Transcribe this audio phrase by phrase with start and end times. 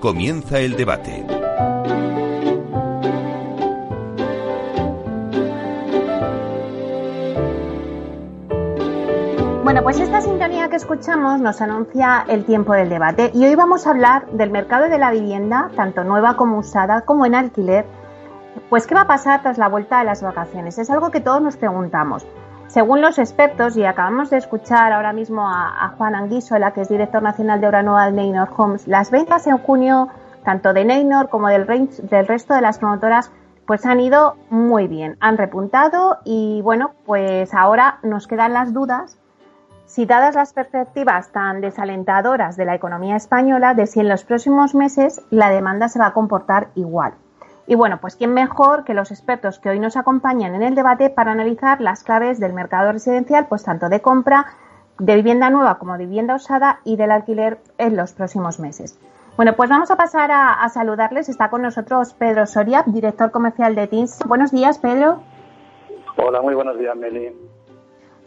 [0.00, 1.24] Comienza el debate.
[9.62, 13.86] Bueno, pues esta sintonía que escuchamos nos anuncia el tiempo del debate y hoy vamos
[13.86, 17.84] a hablar del mercado de la vivienda, tanto nueva como usada, como en alquiler.
[18.70, 20.78] Pues, ¿qué va a pasar tras la vuelta de las vacaciones?
[20.78, 22.26] Es algo que todos nos preguntamos.
[22.68, 27.22] Según los expertos, y acabamos de escuchar ahora mismo a, Juan Anguisola, que es director
[27.22, 30.08] nacional de de Neynor Homes, las ventas en junio,
[30.44, 33.32] tanto de Neynor como del, del resto de las promotoras,
[33.66, 39.18] pues han ido muy bien, han repuntado y bueno, pues ahora nos quedan las dudas
[39.86, 44.74] si dadas las perspectivas tan desalentadoras de la economía española, de si en los próximos
[44.74, 47.14] meses la demanda se va a comportar igual.
[47.68, 51.10] Y bueno, pues quién mejor que los expertos que hoy nos acompañan en el debate
[51.10, 54.46] para analizar las claves del mercado residencial, pues tanto de compra,
[54.98, 58.98] de vivienda nueva como de vivienda usada y del alquiler en los próximos meses.
[59.36, 61.28] Bueno, pues vamos a pasar a, saludarles.
[61.28, 64.18] Está con nosotros Pedro Soria, director comercial de Teams.
[64.26, 65.20] Buenos días, Pedro.
[66.16, 67.36] Hola, muy buenos días, Meli.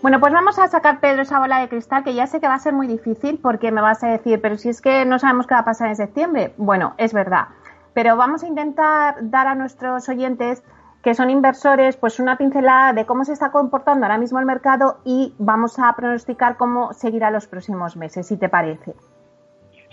[0.03, 2.53] Bueno, pues vamos a sacar, Pedro, esa bola de cristal, que ya sé que va
[2.53, 5.47] a ser muy difícil porque me vas a decir, pero si es que no sabemos
[5.47, 6.53] qué va a pasar en septiembre.
[6.57, 7.47] Bueno, es verdad
[7.93, 10.63] pero vamos a intentar dar a nuestros oyentes
[11.03, 14.99] que son inversores, pues una pincelada de cómo se está comportando ahora mismo el mercado
[15.03, 18.93] y vamos a pronosticar cómo seguirá los próximos meses, si te parece.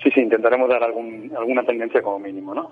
[0.03, 2.71] Sí, sí, intentaremos dar alguna tendencia como mínimo, ¿no?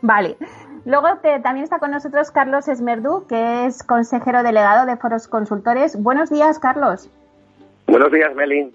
[0.00, 0.36] Vale.
[0.84, 1.06] Luego
[1.42, 6.02] también está con nosotros Carlos Esmerdú, que es consejero delegado de Foros Consultores.
[6.02, 7.10] Buenos días, Carlos.
[7.86, 8.72] Buenos días, Melin.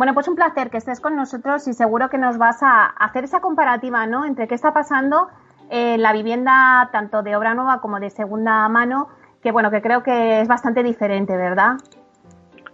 [0.00, 3.24] Bueno, pues un placer que estés con nosotros y seguro que nos vas a hacer
[3.24, 4.24] esa comparativa, ¿no?
[4.24, 5.28] Entre qué está pasando
[5.68, 9.10] en la vivienda tanto de obra nueva como de segunda mano,
[9.42, 11.72] que bueno, que creo que es bastante diferente, ¿verdad?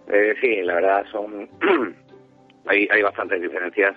[0.06, 1.48] Eh, sí, la verdad son
[2.68, 3.96] hay, hay bastantes diferencias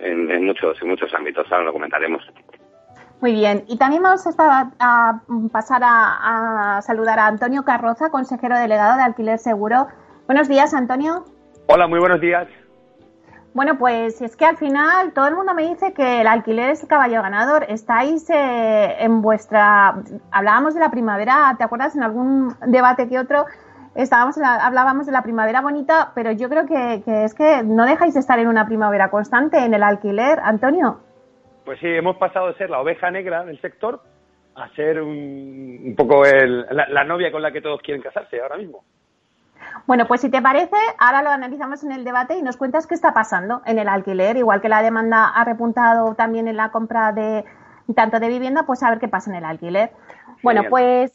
[0.00, 2.24] en, muchos en muchos ámbitos, ahora lo comentaremos.
[3.20, 5.20] Muy bien, y también vamos a, a
[5.52, 9.86] pasar a, a saludar a Antonio Carroza, consejero delegado de Alquiler Seguro.
[10.26, 11.37] Buenos días, Antonio.
[11.68, 12.48] Hola, muy buenos días.
[13.54, 16.82] Bueno, pues es que al final todo el mundo me dice que el alquiler es
[16.82, 17.66] el caballo ganador.
[17.68, 19.94] Estáis eh, en vuestra...
[20.30, 21.94] Hablábamos de la primavera, ¿te acuerdas?
[21.94, 23.46] En algún debate que otro
[23.94, 28.14] estábamos hablábamos de la primavera bonita, pero yo creo que, que, es que no dejáis
[28.14, 31.00] de estar en una primavera constante en el alquiler, Antonio.
[31.64, 34.00] Pues sí, hemos pasado de ser la oveja negra del sector
[34.54, 38.84] a ser un, poco la, novia con la que todos quieren casarse ahora mismo.
[39.88, 42.94] Bueno, pues si te parece, ahora lo analizamos en el debate y nos cuentas qué
[42.94, 47.10] está pasando en el alquiler, igual que la demanda ha repuntado también en la compra
[47.12, 47.46] de
[47.96, 49.90] tanto de vivienda, pues a ver qué pasa en el alquiler.
[50.42, 51.10] Bueno, pues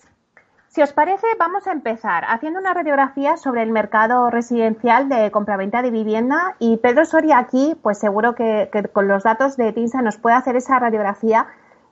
[0.69, 5.83] si os parece, vamos a empezar haciendo una radiografía sobre el mercado residencial de compraventa
[5.83, 10.17] de vivienda y Pedro Soria aquí, pues seguro que, con los datos de TINSA nos
[10.17, 11.45] puede hacer esa radiografía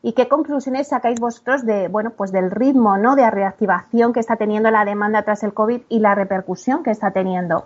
[0.03, 3.15] y qué conclusiones sacáis vosotros de, bueno, pues del ritmo, ¿no?
[3.15, 7.11] De reactivación que está teniendo la demanda tras el COVID y la repercusión que está
[7.11, 7.65] teniendo.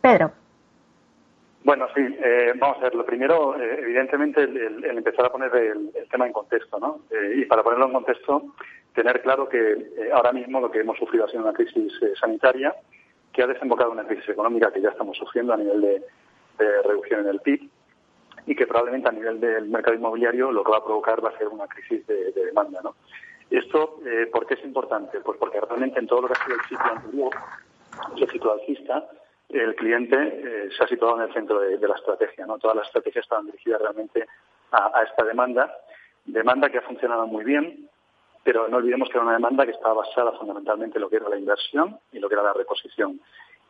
[0.00, 0.32] Pedro.
[1.64, 2.94] Bueno, sí, eh, vamos a ver.
[2.94, 7.00] Lo primero, eh, evidentemente, el, empezar a poner el, tema en contexto, ¿no?
[7.10, 8.42] Eh, y para ponerlo en contexto,
[8.94, 11.90] tener claro que ahora mismo lo que hemos sufrido ha sido una crisis
[12.20, 12.74] sanitaria
[13.32, 16.02] que ha desembocado en una crisis económica que ya estamos sufriendo a nivel de,
[16.84, 17.68] reducción en el PIB
[18.46, 21.38] y que probablemente a nivel del mercado inmobiliario lo que va a provocar va a
[21.38, 22.80] ser una crisis de, demanda.
[22.82, 22.96] ¿no?
[23.50, 25.20] Esto, eh, ¿por qué es importante?
[25.20, 27.34] Pues porque realmente en todo lo que ha sido el ciclo anterior,
[28.16, 29.08] el ciclo alcista,
[29.48, 32.46] el cliente eh, se ha situado en el centro de, la estrategia.
[32.46, 32.58] ¿no?
[32.58, 34.26] Todas las estrategias estaban dirigidas realmente
[34.72, 35.74] a, a esta demanda,
[36.24, 37.88] demanda que ha funcionado muy bien,
[38.42, 41.28] pero no olvidemos que era una demanda que estaba basada fundamentalmente en lo que era
[41.28, 43.20] la inversión y lo que era la reposición.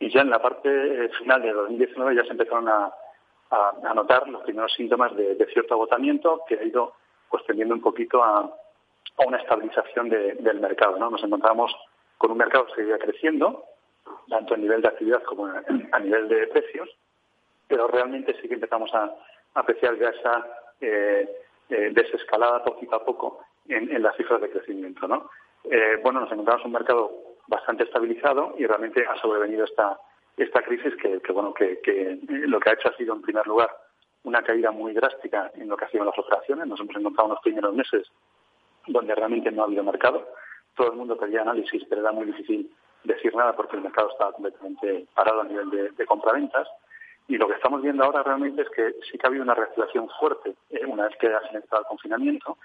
[0.00, 2.92] Y ya en la parte eh, final de 2019 ya se empezaron a,
[3.94, 6.94] notar los primeros síntomas de, cierto agotamiento que ha ido
[7.28, 8.50] pues tendiendo un poquito a,
[9.26, 10.98] una estabilización del mercado.
[10.98, 11.08] ¿no?
[11.08, 11.74] Nos encontramos
[12.18, 13.64] con un mercado que seguía creciendo,
[14.28, 16.88] tanto a nivel de actividad como a nivel de precios,
[17.68, 19.14] pero realmente sí que empezamos a,
[19.54, 20.46] apreciar ya esa
[20.80, 21.28] eh,
[21.70, 25.06] eh, desescalada poquito a poco en, las cifras de crecimiento.
[25.06, 25.30] ¿no?
[25.64, 27.12] Eh, bueno, nos encontramos un mercado
[27.46, 29.98] bastante estabilizado y realmente ha sobrevenido esta,
[30.36, 33.70] esta crisis que, bueno, que, lo que ha hecho ha sido, en primer lugar,
[34.24, 36.66] una caída muy drástica en lo que ha sido las operaciones.
[36.66, 38.10] Nos hemos encontrado en los primeros meses
[38.86, 40.26] donde realmente no ha habido mercado.
[40.74, 42.70] Todo el mundo pedía análisis, pero era muy difícil
[43.04, 46.68] decir nada porque el mercado estaba completamente parado a nivel de, de compraventas.
[47.28, 50.08] Y lo que estamos viendo ahora realmente es que sí que ha habido una reactivación
[50.18, 52.58] fuerte eh, una vez que ha finalizado el confinamiento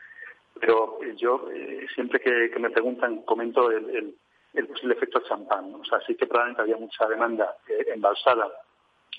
[0.60, 4.16] pero eh, yo eh, siempre que, me preguntan comento el,
[4.68, 5.74] posible efecto champán.
[5.76, 8.48] O sea, sí que probablemente había mucha demanda eh, embalsada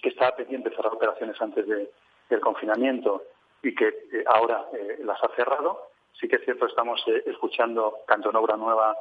[0.02, 3.22] que estaba pendiente de cerrar operaciones antes del confinamiento
[3.62, 3.92] y que
[4.26, 4.64] ahora
[5.04, 5.88] las ha cerrado.
[6.18, 8.96] Sí que es cierto, estamos escuchando tanto en obra nueva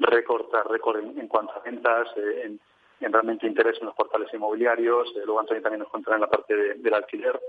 [0.00, 2.60] récord tras récord en, cuanto a ventas, en,
[3.00, 5.12] realmente interés en los portales inmobiliarios.
[5.16, 7.40] luego Antonio también nos contará en la parte del alquiler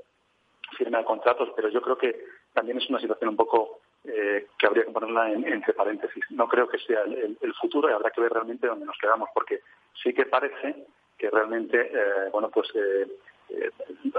[0.75, 4.67] firma de contratos, pero yo creo que también es una situación un poco eh, que
[4.67, 6.23] habría que ponerla entre paréntesis.
[6.29, 9.61] No creo que sea el, futuro y habrá que ver realmente dónde nos quedamos, porque
[10.01, 10.85] sí que parece
[11.17, 13.07] que realmente, eh, bueno, pues eh,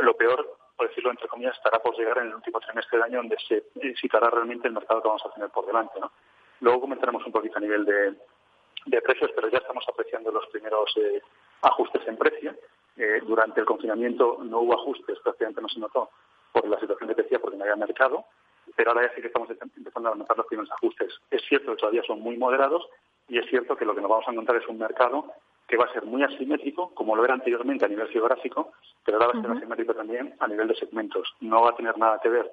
[0.02, 3.18] lo peor, por decirlo entre comillas, estará por llegar en el último trimestre del año,
[3.18, 3.64] donde se
[3.98, 5.98] situará realmente el mercado que vamos a tener por delante.
[6.00, 6.12] ¿no?
[6.60, 10.92] Luego comentaremos un poquito a nivel de, precios, pero ya estamos apreciando los primeros
[11.62, 12.54] ajustes en precio.
[13.26, 16.10] durante el confinamiento no hubo ajustes, prácticamente no se notó
[16.52, 18.24] por la situación que decía, porque no había mercado,
[18.76, 21.14] pero ahora ya sí que estamos empezando a notar los primeros ajustes.
[21.30, 22.88] Es cierto que todavía son muy moderados
[23.28, 25.26] y es cierto que lo que nos vamos a encontrar es un mercado
[25.66, 28.72] que va a ser muy asimétrico, como lo era anteriormente a nivel geográfico,
[29.04, 31.28] pero ahora va a ser asimétrico también a nivel de segmentos.
[31.40, 32.50] No va a tener nada que ver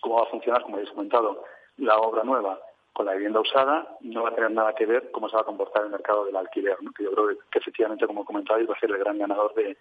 [0.00, 1.44] cómo va a funcionar, como habéis comentado,
[1.78, 2.60] la obra nueva
[2.94, 5.46] con la vivienda usada, no va a tener nada que ver cómo se va a
[5.46, 8.90] comportar el mercado del alquiler, que yo creo que, efectivamente, como comentabais, va a ser
[8.90, 9.76] el gran ganador de,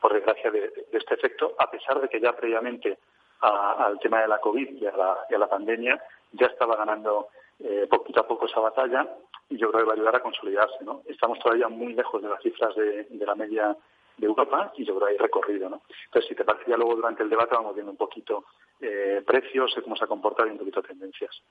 [0.00, 2.98] por desgracia, de, este efecto, a pesar de que ya previamente
[3.42, 4.96] al tema de la COVID y a
[5.38, 6.00] la, pandemia
[6.32, 9.06] ya estaba ganando eh, poquito a poco esa batalla
[9.48, 10.84] y yo creo que va a ayudar a consolidarse.
[10.84, 11.02] ¿no?
[11.06, 13.76] Estamos todavía muy lejos de las cifras de, la media
[14.16, 15.68] de Europa y yo creo que hay recorrido.
[15.68, 15.82] ¿no?
[16.06, 18.44] Entonces, si te parece, ya luego durante el debate vamos viendo un poquito
[18.80, 21.42] eh, precios, cómo se ha comportado y un poquito tendencias.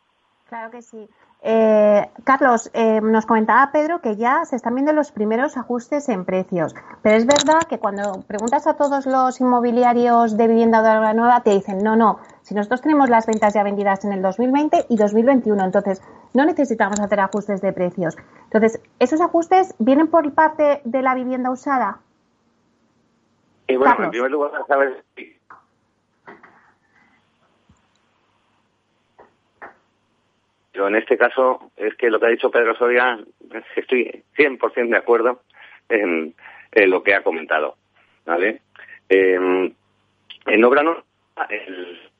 [0.52, 1.08] Claro que sí.
[1.44, 6.26] Eh, Carlos, eh, nos comentaba Pedro que ya se están viendo los primeros ajustes en
[6.26, 11.14] precios, pero es verdad que cuando preguntas a todos los inmobiliarios de vivienda de obra
[11.14, 14.88] nueva te dicen, no, no, si nosotros tenemos las ventas ya vendidas en el 2020
[14.90, 16.02] y 2021, entonces
[16.34, 18.18] no necesitamos hacer ajustes de precios.
[18.44, 22.00] Entonces, ¿esos ajustes vienen por parte de la vivienda usada?
[23.70, 25.02] Bueno, en primer lugar, saber
[30.72, 33.20] Pero en este caso es que lo que ha dicho Pedro Soria,
[33.76, 35.42] estoy 100% de acuerdo
[35.90, 36.34] en,
[36.74, 37.76] lo que ha comentado.
[38.26, 38.62] ¿vale?
[39.10, 39.74] Em,
[40.46, 41.04] en obra no,
[41.50, 42.12] el,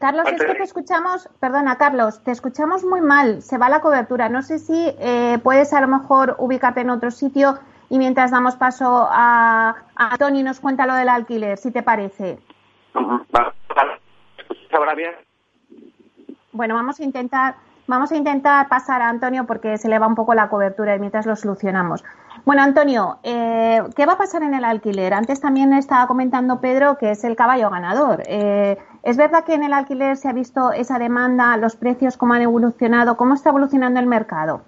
[0.00, 4.28] Carlos, es que te escuchamos, perdona Carlos, te escuchamos muy mal, se va la cobertura.
[4.28, 7.58] No sé si eh, puedes a lo mejor ubicarte en otro sitio
[7.90, 12.38] y mientras damos paso a, Antonio nos cuenta lo del alquiler, si te parece.
[16.52, 17.54] Bueno, vamos a intentar
[17.86, 20.98] vamos a intentar pasar a Antonio porque se le va un poco la cobertura y
[20.98, 22.04] mientras lo solucionamos.
[22.44, 25.14] Bueno, Antonio, eh, ¿qué va a pasar en el alquiler?
[25.14, 28.22] Antes también estaba comentando Pedro que es el caballo ganador.
[28.26, 32.34] Eh, ¿Es verdad que en el alquiler se ha visto esa demanda, los precios, cómo
[32.34, 33.16] han evolucionado?
[33.16, 34.62] ¿Cómo está evolucionando el mercado?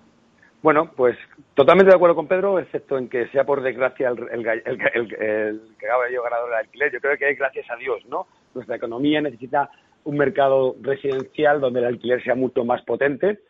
[0.62, 1.16] Bueno, pues
[1.57, 6.51] totalmente de acuerdo con Pedro, excepto en que sea por desgracia el, el, caballo ganador
[6.51, 6.93] del alquiler.
[6.93, 8.27] Yo creo que es gracias a Dios, ¿no?
[8.55, 9.71] Nuestra economía necesita
[10.05, 13.41] un mercado residencial donde el alquiler sea mucho más potente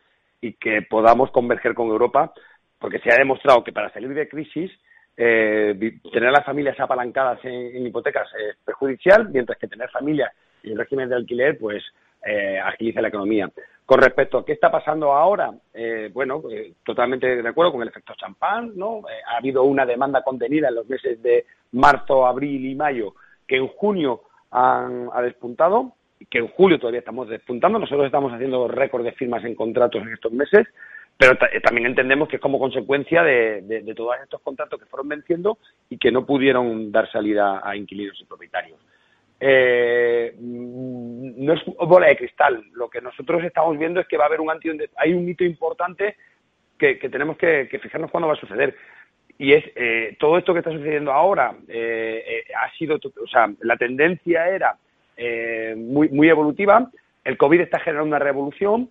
[0.41, 2.33] y que podamos converger con Europa,
[2.79, 4.71] porque se ha demostrado que para salir de crisis
[5.17, 5.75] eh,
[6.11, 10.31] tener a las familias apalancadas en, hipotecas es perjudicial, mientras que tener familias
[10.63, 11.83] en régimen de alquiler, pues
[12.25, 13.49] eh, agiliza la economía.
[13.87, 17.87] Con respecto a qué está pasando ahora, eh, bueno, eh, totalmente de acuerdo con el
[17.87, 19.01] efecto champán, ¿no?
[19.25, 23.15] ha habido una demanda contenida en los meses de marzo, abril y mayo
[23.47, 25.93] que en junio han, ha despuntado
[26.29, 27.79] que en julio todavía estamos despuntando.
[27.79, 30.67] Nosotros estamos haciendo récord de firmas en contratos en estos meses,
[31.17, 35.57] pero eh, también entendemos que es como consecuencia de, todos estos contratos que fueron venciendo
[35.89, 38.79] y que no pudieron dar salida a inquilinos y propietarios.
[39.39, 42.63] Eh, mm, no es bola de cristal.
[42.73, 45.43] Lo que nosotros estamos viendo es que va a haber un anti hay un mito
[45.43, 46.15] importante
[46.77, 48.75] que, tenemos que, fijarnos cuándo va a suceder.
[49.39, 54.47] Y es eh, todo esto que está sucediendo ahora ha sido, o sea, la tendencia
[54.49, 54.77] era
[55.17, 56.89] eh, muy, muy evolutiva.
[57.23, 58.89] El COVID está generando una revolución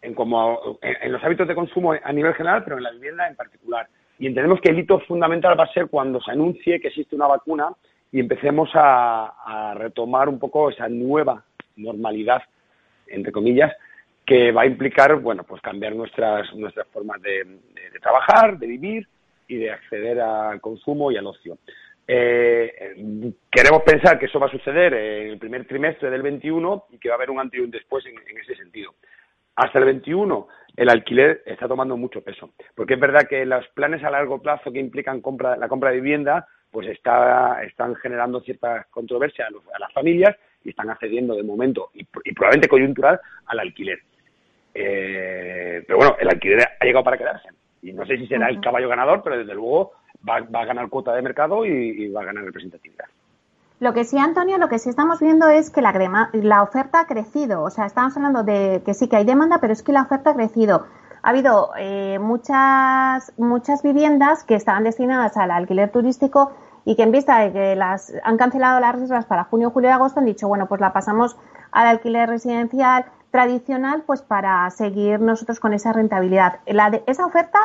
[0.00, 3.36] en, como, en, los hábitos de consumo a nivel general, pero en la vivienda en
[3.36, 3.86] particular.
[4.18, 7.26] Y entendemos que el hito fundamental va a ser cuando se anuncie que existe una
[7.26, 7.68] vacuna
[8.12, 11.44] y empecemos a, retomar un poco esa nueva
[11.76, 12.42] normalidad,
[13.06, 13.72] entre comillas,
[14.24, 17.60] que va a implicar, bueno, pues cambiar nuestras, nuestras formas de
[18.00, 19.08] trabajar, de vivir
[19.48, 21.58] y de acceder al consumo y al ocio.
[22.08, 26.98] Eh, queremos pensar que eso va a suceder en el primer trimestre del 21 y
[26.98, 28.94] que va a haber un antes y un después en, ese sentido.
[29.56, 30.46] Hasta el 21
[30.76, 34.70] el alquiler está tomando mucho peso, porque es verdad que los planes a largo plazo
[34.70, 39.92] que implican compra, la compra de vivienda pues está, están generando cierta controversia a, las
[39.92, 43.98] familias y están accediendo de momento y, probablemente coyuntural al alquiler.
[44.74, 47.48] Eh, pero bueno, el alquiler ha llegado para quedarse
[47.82, 49.92] y no sé si será el caballo ganador, pero desde luego
[50.28, 53.06] va, a ganar cuota de mercado y, va a ganar representatividad.
[53.78, 57.06] Lo que sí, Antonio, lo que sí estamos viendo es que la, la oferta ha
[57.06, 57.62] crecido.
[57.62, 60.30] O sea, estamos hablando de que sí que hay demanda, pero es que la oferta
[60.30, 60.86] ha crecido.
[61.26, 66.52] Ha habido eh, muchas, muchas viviendas que estaban destinadas al alquiler turístico
[66.84, 69.92] y que en vista de que las han cancelado las reservas para junio, julio y
[69.92, 71.36] agosto han dicho, bueno, pues la pasamos
[71.72, 76.60] al alquiler residencial tradicional pues para seguir nosotros con esa rentabilidad.
[76.64, 77.58] La esa oferta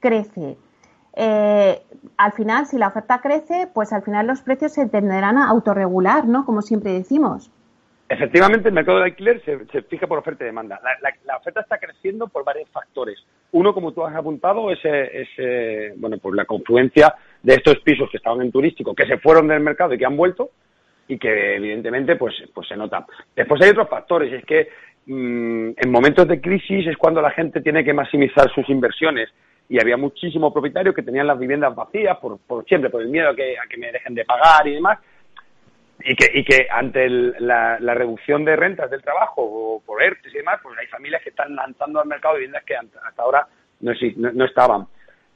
[0.00, 0.58] crece.
[1.14, 1.82] Eh,
[2.18, 6.26] al final, si la oferta crece, pues al final los precios se tenderán a autorregular,
[6.26, 6.44] ¿no?
[6.44, 7.50] Como siempre decimos.
[8.08, 10.80] Efectivamente, el mercado del alquiler se, fija por oferta y demanda.
[11.24, 13.18] La, oferta está creciendo por varios factores.
[13.50, 14.78] Uno, como tú has apuntado, es,
[15.96, 19.60] bueno, pues la confluencia de estos pisos que estaban en turístico, que se fueron del
[19.60, 20.50] mercado y que han vuelto,
[21.08, 23.04] y que evidentemente pues, pues se nota.
[23.34, 24.68] Después hay otros factores, y es que
[25.06, 29.30] mm, en momentos de crisis es cuando la gente tiene que maximizar sus inversiones
[29.68, 33.30] y había muchísimos propietarios que tenían las viviendas vacías por, por siempre, por el miedo
[33.30, 34.98] a que, a que me dejen de pagar y demás,
[36.06, 40.32] y que, y que ante la, la, reducción de rentas del trabajo o por ERTES
[40.34, 43.48] y demás, pues hay familias que están lanzando al mercado viviendas que hasta ahora
[43.80, 44.86] no, no, estaban.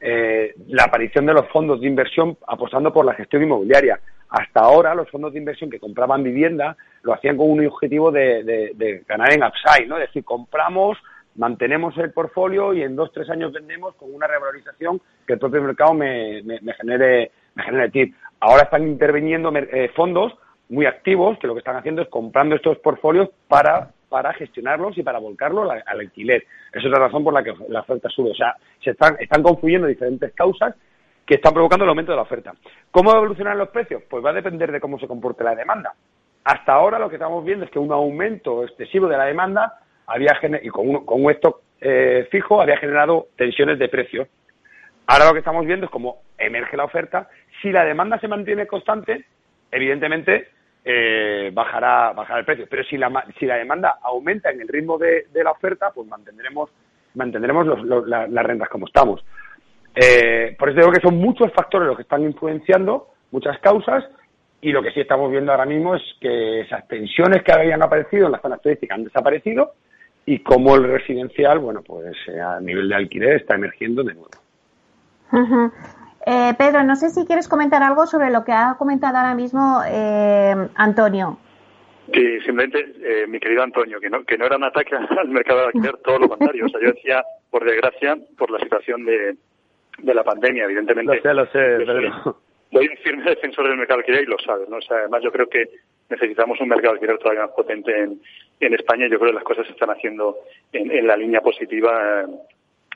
[0.00, 3.98] Eh, la aparición de los fondos de inversión apostando por la gestión inmobiliaria.
[4.28, 8.44] Hasta ahora los fondos de inversión que compraban vivienda lo hacían con un objetivo de,
[8.44, 9.98] de, ganar en upside, ¿no?
[9.98, 10.96] Es decir, compramos
[11.34, 15.62] mantenemos el portfolio y en dos, tres años vendemos con una revalorización que el propio
[15.62, 16.42] mercado me,
[16.78, 18.14] genere, me genere TIP.
[18.40, 20.34] Ahora están interviniendo eh, fondos
[20.70, 25.02] muy activos que lo que están haciendo es comprando estos portfolios para, para gestionarlos y
[25.02, 26.44] para volcarlos al, alquiler.
[26.72, 28.30] Esa es la razón por la que la oferta sube.
[28.30, 30.74] O sea, se están, están confluyendo diferentes causas
[31.26, 32.54] que están provocando el aumento de la oferta.
[32.90, 34.02] ¿Cómo evolucionan los precios?
[34.08, 35.94] Pues va a depender de cómo se comporte la demanda.
[36.44, 40.38] Hasta ahora lo que estamos viendo es que un aumento excesivo de la demanda había
[40.62, 44.28] y con un, con un stock eh, fijo había generado tensiones de precios.
[45.06, 47.28] Ahora lo que estamos viendo es cómo emerge la oferta.
[47.60, 49.24] Si la demanda se mantiene constante,
[49.70, 50.48] evidentemente
[50.92, 52.66] eh, bajará, bajará el precio.
[52.68, 56.70] Pero si la, si la demanda aumenta en el ritmo de, la oferta, pues mantendremos,
[57.14, 57.66] mantendremos
[58.06, 59.24] las rentas como estamos.
[59.94, 64.04] Eh, por eso digo que son muchos factores los que están influenciando, muchas causas,
[64.60, 68.26] y lo que sí estamos viendo ahora mismo es que esas tensiones que habían aparecido
[68.26, 69.72] en las zonas turísticas han desaparecido
[70.26, 74.30] y cómo el residencial, bueno, pues eh, a nivel de alquiler está emergiendo de nuevo.
[76.26, 79.80] Eh, Pedro, no sé si quieres comentar algo sobre lo que ha comentado ahora mismo
[79.88, 81.38] eh, Antonio.
[82.12, 85.60] Sí, simplemente, eh, mi querido Antonio, que no, que no era un ataque al mercado
[85.60, 86.66] de alquiler, todo lo contrario.
[86.66, 89.36] O sea, yo decía, por desgracia, por la situación de,
[89.98, 91.16] de la pandemia, evidentemente.
[91.16, 92.36] Lo sé, lo sé, Pedro.
[92.72, 94.76] Soy un firme defensor del mercado de alquiler y lo sabes, ¿no?
[94.76, 95.68] O sea, además yo creo que
[96.08, 98.20] necesitamos un mercado de alquiler todavía más potente en,
[98.60, 100.36] en España y yo creo que las cosas se están haciendo
[100.72, 102.26] en, en la línea positiva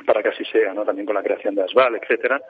[0.07, 0.85] para que así sea, ¿no?
[0.85, 2.41] También con la creación de ASVAL, etcétera.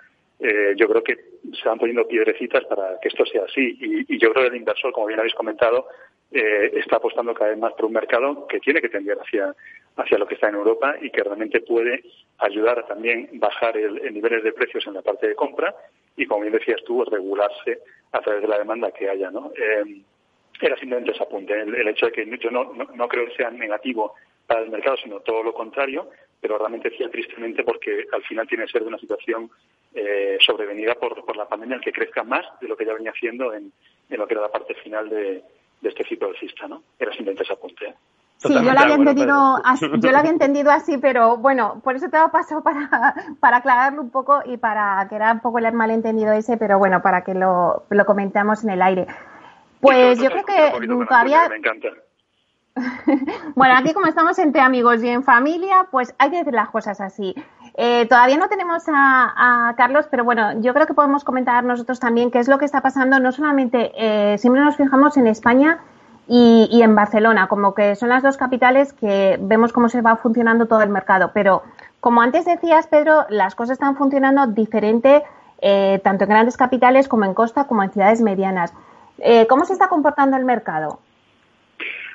[0.46, 1.16] Eh, yo creo que
[1.54, 3.78] se van poniendo piedrecitas para que esto sea así.
[3.80, 5.86] Y, y yo creo que el inversor, como bien habéis comentado,
[6.30, 9.54] eh, está apostando cada vez más por un mercado que tiene que tender hacia,
[9.96, 12.02] hacia lo que está en Europa y que realmente puede
[12.38, 15.74] ayudar a también bajar el, el niveles de precios en la parte de compra
[16.14, 17.78] y, como bien decías tú, regularse
[18.12, 19.30] a través de la demanda que haya.
[19.30, 19.50] ¿no?
[19.56, 20.02] Eh,
[20.60, 23.36] era simplemente ese apunte, el, el hecho de que yo no, no, no creo que
[23.36, 24.12] sea negativo
[24.46, 28.66] para el mercado, sino todo lo contrario, pero realmente decía tristemente porque al final tiene
[28.66, 29.50] que ser de una situación
[29.94, 33.12] eh, sobrevenida por, por la pandemia el que crezca más de lo que ya venía
[33.12, 33.72] haciendo en,
[34.10, 35.42] en lo que era la parte final de,
[35.80, 36.82] de este ciclo alcista, ¿no?
[36.98, 37.86] Era simplemente ese apunte.
[37.86, 37.94] ¿eh?
[38.38, 42.10] Sí, yo lo había entendido así, yo lo había entendido así, pero bueno, por eso
[42.10, 45.72] te lo paso para, para aclararlo un poco y para que era un poco el
[45.72, 49.06] malentendido ese, pero bueno, para que lo, lo comentamos en el aire.
[49.80, 51.48] Pues yo creo que todavía...
[51.48, 51.88] Me encanta.
[53.54, 57.00] bueno, aquí como estamos entre amigos y en familia, pues hay que decir las cosas
[57.00, 57.34] así.
[57.76, 61.98] Eh, todavía no tenemos a, a, Carlos, pero bueno, yo creo que podemos comentar nosotros
[61.98, 63.18] también qué es lo que está pasando.
[63.18, 65.78] No solamente, eh, siempre nos fijamos en España
[66.28, 70.16] y, y, en Barcelona, como que son las dos capitales que vemos cómo se va
[70.16, 71.32] funcionando todo el mercado.
[71.34, 71.62] Pero
[72.00, 75.24] como antes decías, Pedro, las cosas están funcionando diferente
[75.66, 78.72] eh, tanto en grandes capitales como en costa, como en ciudades medianas.
[79.18, 80.98] Eh, ¿Cómo se está comportando el mercado?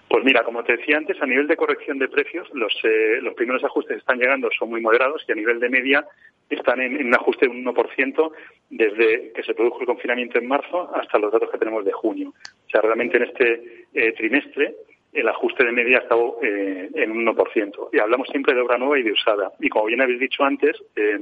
[0.09, 3.35] Pues mira, como te decía antes, a nivel de corrección de precios, los, eh, los
[3.35, 6.03] primeros ajustes que están llegando son muy moderados y a nivel de media
[6.49, 8.31] están en, en, un ajuste de un 1%
[8.71, 12.29] desde que se produjo el confinamiento en marzo hasta los datos que tenemos de junio.
[12.29, 14.75] O sea, realmente en este eh, trimestre
[15.13, 17.89] el ajuste de media ha estado eh, en un 1%.
[17.93, 19.51] Y hablamos siempre de obra nueva y de usada.
[19.59, 21.19] Y como bien habéis dicho antes, eh,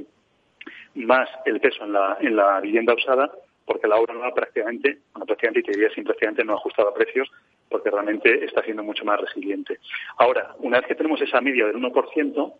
[0.94, 3.30] más el peso en la, en la vivienda usada,
[3.64, 6.88] porque la obra nueva prácticamente, bueno, prácticamente, y te diría sin prácticamente no ha ajustado
[6.88, 7.30] a precios,
[7.68, 9.78] porque realmente está siendo mucho más resiliente.
[10.16, 12.52] Ahora, una vez que tenemos esa media del 1%,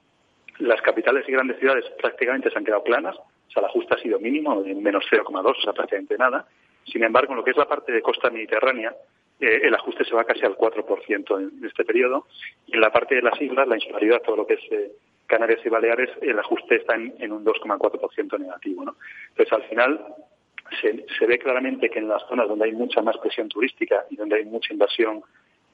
[0.59, 3.99] las capitales y grandes ciudades prácticamente se han quedado planas, o sea, el ajuste ha
[3.99, 6.47] sido mínimo, de menos 0,2, o sea, prácticamente nada.
[6.85, 8.95] Sin embargo, en lo que es la parte de costa mediterránea,
[9.41, 12.27] eh, el ajuste se va casi al 4% en este periodo.
[12.67, 14.93] Y en la parte de las islas, la insularidad, todo lo que es eh,
[15.27, 18.85] Canarias y Baleares, el ajuste está en, en un 2,4% negativo.
[18.85, 18.97] ¿no?
[19.31, 20.15] Entonces, al final,
[20.81, 24.17] se, se, ve claramente que en las zonas donde hay mucha más presión turística y
[24.17, 25.23] donde hay mucha inversión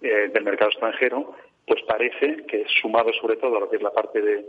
[0.00, 1.34] eh, del mercado extranjero,
[1.66, 4.44] pues parece que sumado sobre todo a lo que es la parte de,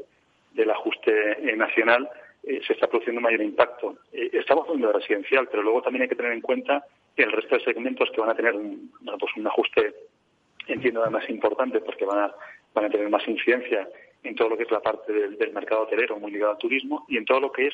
[0.54, 1.12] del ajuste
[1.50, 2.10] eh, nacional,
[2.44, 3.98] eh, se está produciendo mayor impacto.
[4.12, 7.56] Eh, estamos hablando de residencial, pero luego también hay que tener en cuenta el resto
[7.56, 9.94] de segmentos que van a tener un, pues un ajuste,
[10.68, 12.36] entiendo, además importante porque van a,
[12.74, 13.88] van a tener más incidencia
[14.24, 17.06] en todo lo que es la parte del, del mercado hotelero muy ligado al turismo
[17.08, 17.74] y en todo lo que es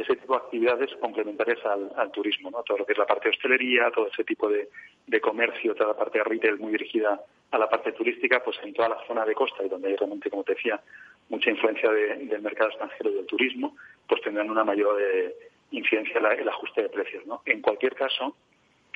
[0.00, 2.62] ese tipo de actividades complementarias al, turismo, ¿no?
[2.64, 4.68] Todo lo que es la parte de hostelería, todo ese tipo de,
[5.20, 7.20] comercio, toda la parte de retail muy dirigida
[7.52, 10.28] a la parte turística, pues en toda la zona de costa y donde hay realmente,
[10.28, 10.80] como te decía,
[11.28, 13.76] mucha influencia de, del mercado extranjero y del turismo,
[14.08, 15.34] pues tendrán una mayor eh,
[15.70, 17.42] incidencia la, el ajuste de precios, ¿no?
[17.46, 18.36] En cualquier caso,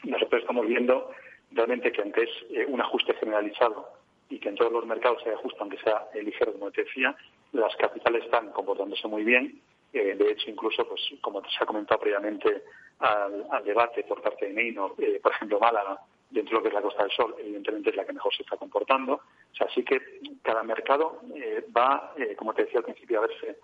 [0.03, 1.13] nosotros estamos viendo
[1.53, 3.89] realmente que aunque es eh, un ajuste generalizado
[4.29, 7.17] y que en todos los mercados se ajusta, aunque sea ligero, como te decía,
[7.53, 9.61] las capitales están comportándose muy bien
[9.93, 12.65] eh, de hecho, incluso, pues como se ha comentado previamente
[12.99, 15.99] al, debate por parte de Neino, eh, por ejemplo, Málaga,
[16.31, 18.43] dentro de lo que es la Costa del Sol, evidentemente es la que mejor se
[18.43, 19.21] está comportando.
[19.61, 23.59] Así que cada mercado eh, va, como te decía al principio, a verse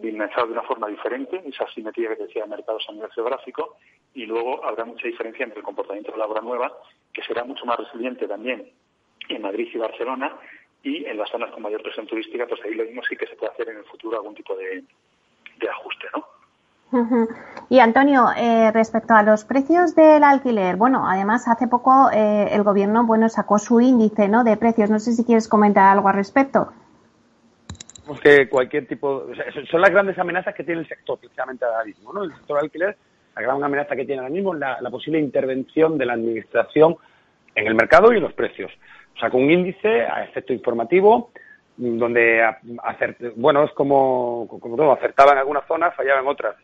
[0.00, 3.76] dimensionado de una forma diferente, esa simetría que te decía de mercados a nivel geográfico,
[4.14, 6.78] y luego habrá mucha diferencia entre el comportamiento de la obra nueva,
[7.12, 8.70] que será mucho más resiliente también
[9.28, 10.38] en Madrid y Barcelona,
[10.84, 13.34] y en las zonas con mayor presión turística, pues ahí lo mismo sí que se
[13.34, 14.84] puede hacer en el futuro algún tipo de,
[15.58, 16.24] de ajuste, ¿no?
[17.70, 22.62] Y Antonio, eh, respecto a los precios del alquiler, bueno, además hace poco eh, el
[22.62, 24.42] gobierno, bueno, sacó su índice, ¿no?
[24.42, 24.88] De precios.
[24.88, 26.72] No sé si quieres comentar algo al respecto.
[28.06, 31.66] Pues que cualquier tipo, o sea, son las grandes amenazas que tiene el sector precisamente
[31.66, 32.24] ahora mismo, ¿no?
[32.24, 32.96] El sector del alquiler,
[33.36, 36.96] la gran amenaza que tiene ahora mismo es la, la posible intervención de la administración
[37.54, 38.72] en el mercado y en los precios.
[39.14, 41.32] O sea, con un índice a efecto informativo
[41.78, 42.42] donde
[42.82, 46.56] acerte, bueno, es como, como todo, acertaba en algunas zonas, fallaba en otras.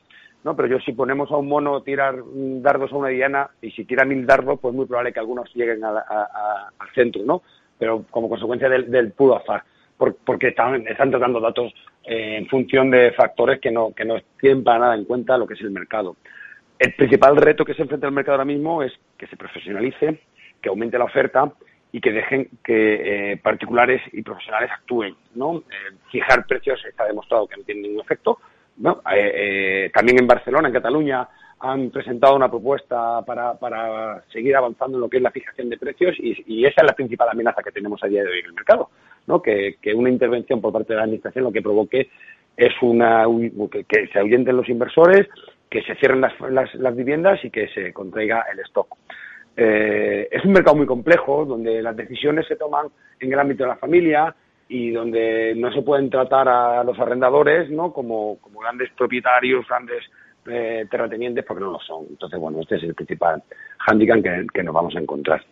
[0.43, 0.55] ¿no?
[0.55, 2.17] Pero yo si ponemos a un mono tirar
[2.61, 5.83] dardos a una diana y si tira mil dardos, pues muy probable que algunos lleguen
[5.85, 7.43] a, a, a, al centro, ¿no?
[7.79, 9.65] Pero como consecuencia del, del puro azar,
[9.97, 11.73] porque están, están tratando datos
[12.05, 15.47] eh, en función de factores que no, que no tienen para nada en cuenta lo
[15.47, 16.17] que es el mercado.
[16.79, 20.21] El principal reto que se enfrenta el mercado ahora mismo es que se profesionalice,
[20.61, 21.53] que aumente la oferta
[21.95, 25.15] y que dejen que eh, particulares y profesionales actúen.
[25.37, 25.59] ¿no?
[25.59, 28.41] Eh, fijar precios está demostrado que no tiene ningún efecto.
[28.85, 31.29] Eh, eh, también en Barcelona, en Cataluña,
[31.61, 35.79] han presentado una propuesta para, para, seguir avanzando en lo que es la fijación de
[35.79, 38.55] precios y, esa es la principal amenaza que tenemos a día de hoy en el
[38.55, 38.91] mercado,
[39.29, 39.41] ¿no?
[39.41, 42.11] que, una intervención por parte de la Administración lo que provoque
[42.57, 43.25] es una,
[43.71, 45.29] que, se ahuyenten los inversores,
[45.71, 46.35] que se cierren las,
[46.75, 48.97] las viviendas y que se contraiga el stock.
[49.57, 52.89] Eh, es un mercado muy complejo, donde las decisiones se toman
[53.21, 54.35] en el ámbito de la familia
[54.69, 57.93] y donde no se pueden tratar a los arrendadores ¿no?
[57.93, 60.05] como, como grandes propietarios, grandes
[60.47, 62.07] eh, terratenientes, porque no lo son.
[62.11, 63.43] Entonces, bueno, este es el principal
[63.79, 65.43] hándicap que, que nos vamos a encontrar.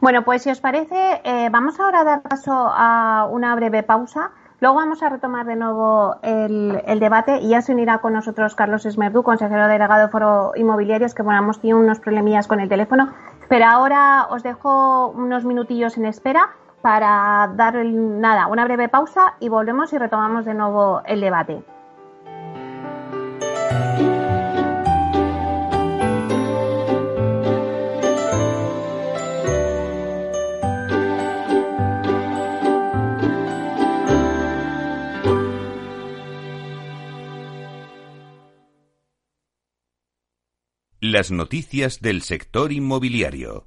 [0.00, 4.32] Bueno, pues si os parece, eh, vamos ahora a dar paso a una breve pausa
[4.62, 8.86] Luego vamos a retomar de nuevo el, debate y ya se unirá con nosotros Carlos
[8.86, 13.12] Esmerdú, consejero delegado de Foro Inmobiliarios, que bueno, hemos tenido unos problemillas con el teléfono.
[13.48, 19.48] Pero ahora os dejo unos minutillos en espera para dar nada, una breve pausa y
[19.48, 21.64] volvemos y retomamos de nuevo el debate.
[41.12, 43.66] Las noticias del sector inmobiliario.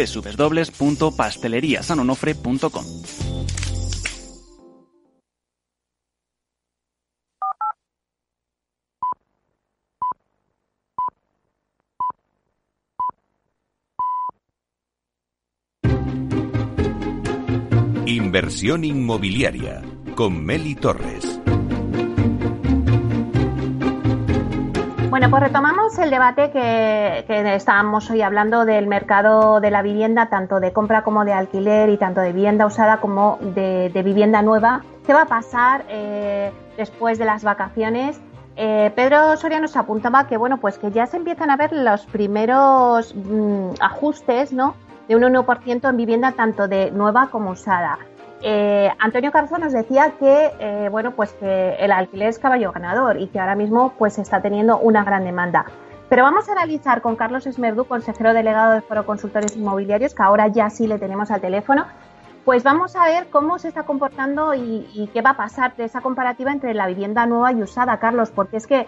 [0.05, 2.85] www.pasteleriasanonofre.com.
[18.05, 19.81] Inversión inmobiliaria
[20.15, 21.39] con Meli Torres.
[25.11, 30.61] Bueno, pues retomamos el debate que, estábamos hoy hablando del mercado de la vivienda, tanto
[30.61, 34.85] de compra como de alquiler y tanto de vivienda usada como de, vivienda nueva.
[35.05, 38.21] ¿Qué va a pasar eh, después de las vacaciones?
[38.55, 42.05] Eh, Pedro Soria nos apuntaba que bueno, pues que ya se empiezan a ver los
[42.05, 44.75] primeros mm, ajustes, ¿no?
[45.09, 47.99] De un 1% en vivienda tanto de nueva como usada.
[48.43, 53.19] Eh, Antonio Carzo nos decía que eh, bueno pues que el alquiler es caballo ganador
[53.19, 55.65] y que ahora mismo pues está teniendo una gran demanda.
[56.09, 60.47] Pero vamos a analizar con Carlos Esmerdú, consejero delegado de Foro Consultores Inmobiliarios, que ahora
[60.47, 61.85] ya sí le tenemos al teléfono.
[62.43, 66.01] Pues vamos a ver cómo se está comportando y, qué va a pasar de esa
[66.01, 68.87] comparativa entre la vivienda nueva y usada, Carlos, porque es que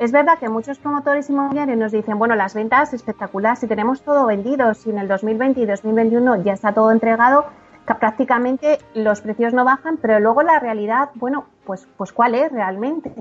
[0.00, 4.26] es verdad que muchos promotores inmobiliarios nos dicen, bueno, las ventas espectaculares, si tenemos todo
[4.26, 7.46] vendido, si en el 2020 y 2021 ya está todo entregado,
[7.84, 13.12] prácticamente los precios no bajan, pero luego la realidad, bueno, pues, pues ¿cuál es realmente?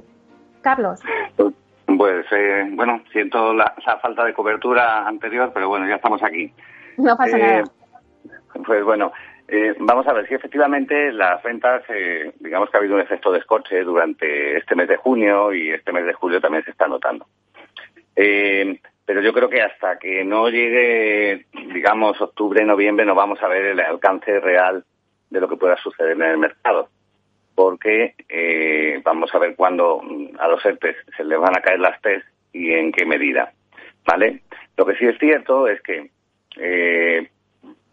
[0.62, 1.02] Carlos.
[1.98, 6.52] Pues eh, bueno, siento la, falta de cobertura anterior, pero bueno, ya estamos aquí.
[6.98, 7.60] No pasa nada.
[7.60, 7.64] Eh,
[8.66, 9.12] pues bueno,
[9.48, 11.84] eh, vamos a ver si efectivamente las ventas,
[12.40, 15.92] digamos que ha habido un efecto de escorche durante este mes de junio y este
[15.92, 17.28] mes de julio también se está notando.
[19.06, 23.66] Pero yo creo que hasta que no llegue, digamos, octubre, noviembre, no vamos a ver
[23.66, 24.86] el alcance real
[25.30, 26.90] de lo que pueda suceder en el mercado.
[27.54, 30.02] Porque eh, vamos a ver cuándo
[30.40, 33.52] a los ERTES se les van a caer las TES y en qué medida.
[34.06, 34.42] ¿Vale?
[34.78, 36.10] Lo que sí es cierto es que
[36.58, 37.30] eh,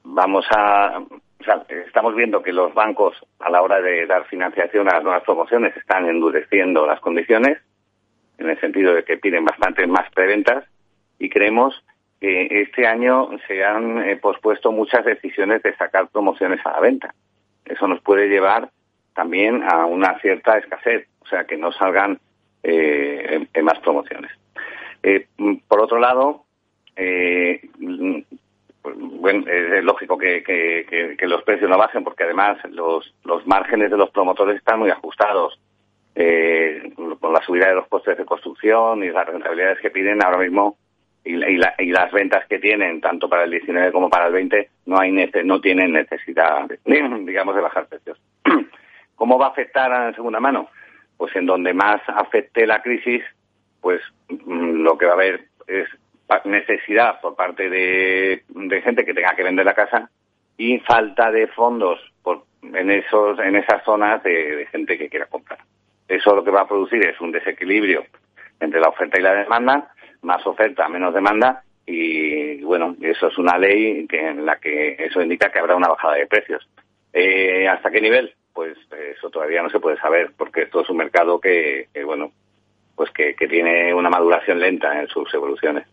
[0.04, 0.98] vamos a.
[0.98, 5.02] O sea, estamos viendo que los bancos, a la hora de dar financiación a las
[5.02, 7.58] nuevas promociones, están endureciendo las condiciones,
[8.38, 10.64] en el sentido de que piden bastante más preventas
[11.20, 11.84] y creemos
[12.20, 17.14] que este año se han eh, pospuesto muchas decisiones de sacar promociones a la venta.
[17.64, 18.70] Eso nos puede llevar
[19.14, 22.18] también a una cierta escasez, o sea, que no salgan
[22.62, 24.30] eh, más promociones.
[25.02, 25.26] Eh,
[25.68, 26.44] por otro lado,
[28.82, 34.10] bueno, es lógico que, los precios no bajen porque además los, los márgenes de los
[34.10, 35.58] promotores están muy ajustados.
[36.14, 40.76] con la subida de los costes de construcción y las rentabilidades que piden ahora mismo
[41.24, 44.98] y, y, las ventas que tienen, tanto para el 19 como para el 20, no,
[44.98, 45.12] hay
[45.44, 48.20] no tienen necesidad, digamos, de bajar precios.
[49.14, 50.70] ¿Cómo va a afectar a la segunda mano?
[51.16, 53.22] Pues en donde más afecte la crisis,
[53.80, 55.88] pues mm, lo que va a haber es
[56.44, 58.42] necesidad por parte de,
[58.82, 60.08] gente que tenga que vender la casa
[60.56, 65.26] y falta de fondos por, en esos en esas zonas de, de gente que quiera
[65.26, 65.58] comprar.
[66.06, 68.04] Eso lo que va a producir es un desequilibrio
[68.60, 73.58] entre la oferta y la demanda más oferta, menos demanda y bueno, eso es una
[73.58, 76.68] ley que, en la que eso indica que habrá una bajada de precios.
[77.12, 78.32] Eh, ¿Hasta qué nivel?
[78.52, 78.76] Pues
[79.16, 82.32] eso todavía no se puede saber porque esto es un mercado que, bueno,
[82.94, 85.86] pues que, tiene una maduración lenta en sus evoluciones.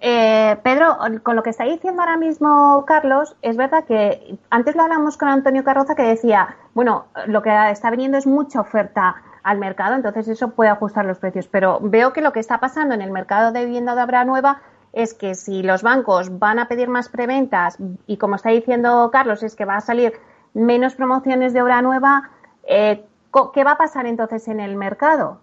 [0.00, 4.82] Eh, Pedro, con lo que está diciendo ahora mismo Carlos, es verdad que antes lo
[4.82, 9.58] hablamos con Antonio Carroza que decía, bueno, lo que está viniendo es mucha oferta al
[9.58, 11.46] mercado, entonces eso puede ajustar los precios.
[11.46, 14.60] Pero veo que lo que está pasando en el mercado de vivienda de obra nueva
[14.92, 17.78] es que si los bancos van a pedir más preventas
[18.08, 20.14] y como está diciendo Carlos es que va a salir
[20.52, 22.30] menos promociones de obra nueva,
[22.64, 23.04] eh,
[23.54, 25.38] ¿qué va a pasar entonces en el mercado?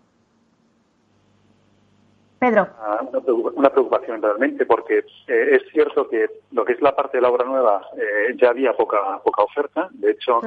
[2.39, 2.67] Pedro.
[2.81, 3.07] Ah,
[3.55, 7.29] una preocupación realmente, porque eh, es cierto que lo que es la parte de la
[7.29, 9.87] obra nueva eh, ya había poca poca oferta.
[9.91, 10.41] De hecho,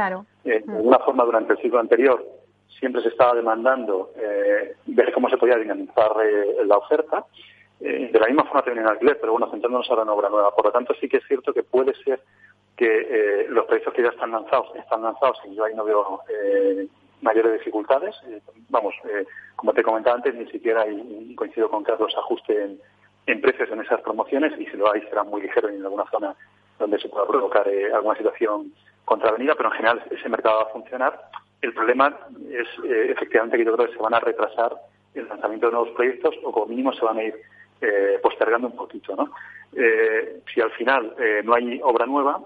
[0.45, 2.23] de alguna forma durante el ciclo anterior
[2.79, 7.25] siempre se estaba demandando eh, ver cómo se podía dinamizar eh, la oferta.
[7.81, 10.55] Eh, de la misma forma también en alquiler, pero bueno, centrándonos ahora en obra nueva.
[10.55, 12.21] Por lo tanto, sí que es cierto que puede ser
[12.77, 16.21] que los precios que ya están lanzados están lanzados y yo ahí no veo
[17.23, 18.15] mayores dificultades.
[18.69, 18.95] vamos,
[19.57, 22.77] como te comentaba antes, ni siquiera hay, coincido con Carlos, ajuste
[23.27, 26.35] en, precios en esas promociones y si lo hay será muy ligero en alguna zona
[26.79, 28.73] donde se pueda provocar alguna situación
[29.07, 31.31] contravenida, pero en general ese mercado va a funcionar
[31.63, 32.17] el problema
[32.51, 34.73] es eh, efectivamente que yo creo que se van a retrasar
[35.15, 37.35] el lanzamiento de nuevos proyectos o como mínimo se van a ir
[37.81, 39.17] eh, postergando un poquito.
[39.17, 39.31] ¿no?
[39.75, 41.15] Eh, si al final
[41.45, 42.41] no hay obra nueva,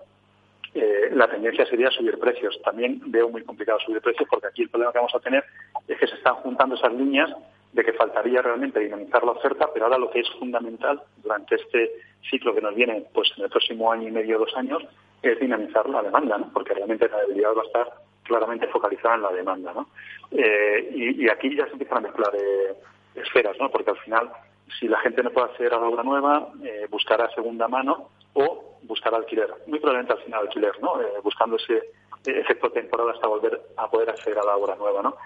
[1.13, 2.61] la tendencia sería subir precios.
[2.63, 5.45] También veo muy complicado subir precios porque aquí el problema que vamos a tener
[5.89, 7.31] es que se están juntando esas líneas
[7.73, 11.91] de que faltaría realmente dinamizar la oferta, pero ahora lo que es fundamental durante este
[12.29, 14.83] ciclo que nos viene pues en el próximo año y medio, dos años,
[15.23, 16.51] es dinamizar la demanda, ¿no?
[16.53, 17.93] porque realmente la debilidad va a estar
[18.31, 19.73] claramente focalizada en la demanda.
[19.75, 19.89] ¿no?
[20.31, 22.75] Eh, y, aquí ya se empiezan a mezclar eh,
[23.17, 23.69] esferas, ¿no?
[23.71, 24.31] porque al final,
[24.79, 28.79] si la gente no puede acceder a la obra nueva, eh, buscará segunda mano o
[28.83, 31.01] buscar alquiler, muy probablemente al final alquiler, ¿no?
[31.01, 31.83] Eh, buscando ese
[32.25, 35.17] efecto temporal hasta volver a poder acceder a la obra nueva, ¿no?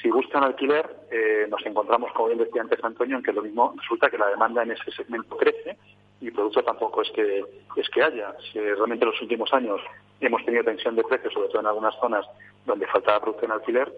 [0.00, 3.74] Si buscan alquiler, eh, nos encontramos, como bien decía antes Antonio, en que lo mismo
[3.76, 5.76] resulta que la demanda en ese segmento crece
[6.20, 7.44] y producto tampoco es que
[7.76, 8.34] es que haya.
[8.52, 9.80] Si realmente en los últimos años
[10.20, 12.26] hemos tenido tensión de precios, sobre todo en algunas zonas
[12.64, 13.92] donde faltaba producto en alquiler,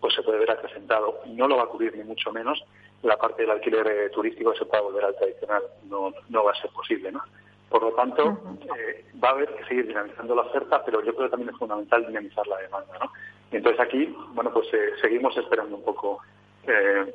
[0.00, 1.20] pues se puede ver acrecentado.
[1.26, 2.64] No lo va a cubrir ni mucho menos
[3.02, 5.62] la parte del alquiler eh, turístico se pueda volver al tradicional.
[5.88, 7.22] No, no va a ser posible, ¿no?
[7.70, 8.36] Por lo tanto,
[8.76, 11.56] eh, va a haber que seguir dinamizando la oferta, pero yo creo que también es
[11.56, 13.12] fundamental dinamizar la demanda, ¿no?
[13.52, 16.18] Y entonces aquí, bueno, pues eh, seguimos esperando un poco,
[16.66, 17.14] eh,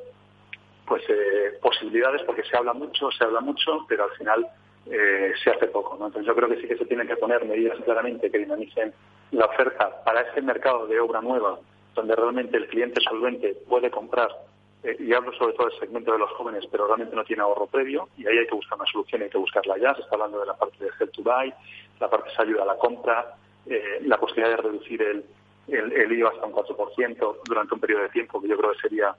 [0.88, 1.04] pues
[1.62, 4.48] posibilidades, porque se habla mucho, se habla mucho, pero al final
[4.86, 6.08] se hace poco, ¿no?
[6.08, 8.94] Entonces yo creo que sí que se tienen que poner medidas claramente que dinamicen
[9.32, 11.60] la oferta para este mercado de obra nueva,
[11.96, 14.30] donde realmente el cliente solvente puede comprar
[14.86, 17.66] eh, y hablo sobre todo del segmento de los jóvenes, pero realmente no tiene ahorro
[17.66, 19.96] previo y ahí hay que buscar una solución, hay que buscarla ya.
[19.96, 21.52] Se está hablando de la parte de Help to Buy,
[22.00, 25.26] la parte de ayuda a la compra, eh, la posibilidad de reducir el,
[25.68, 29.16] el, IVA hasta un 4% durante un periodo de tiempo, que yo creo que sería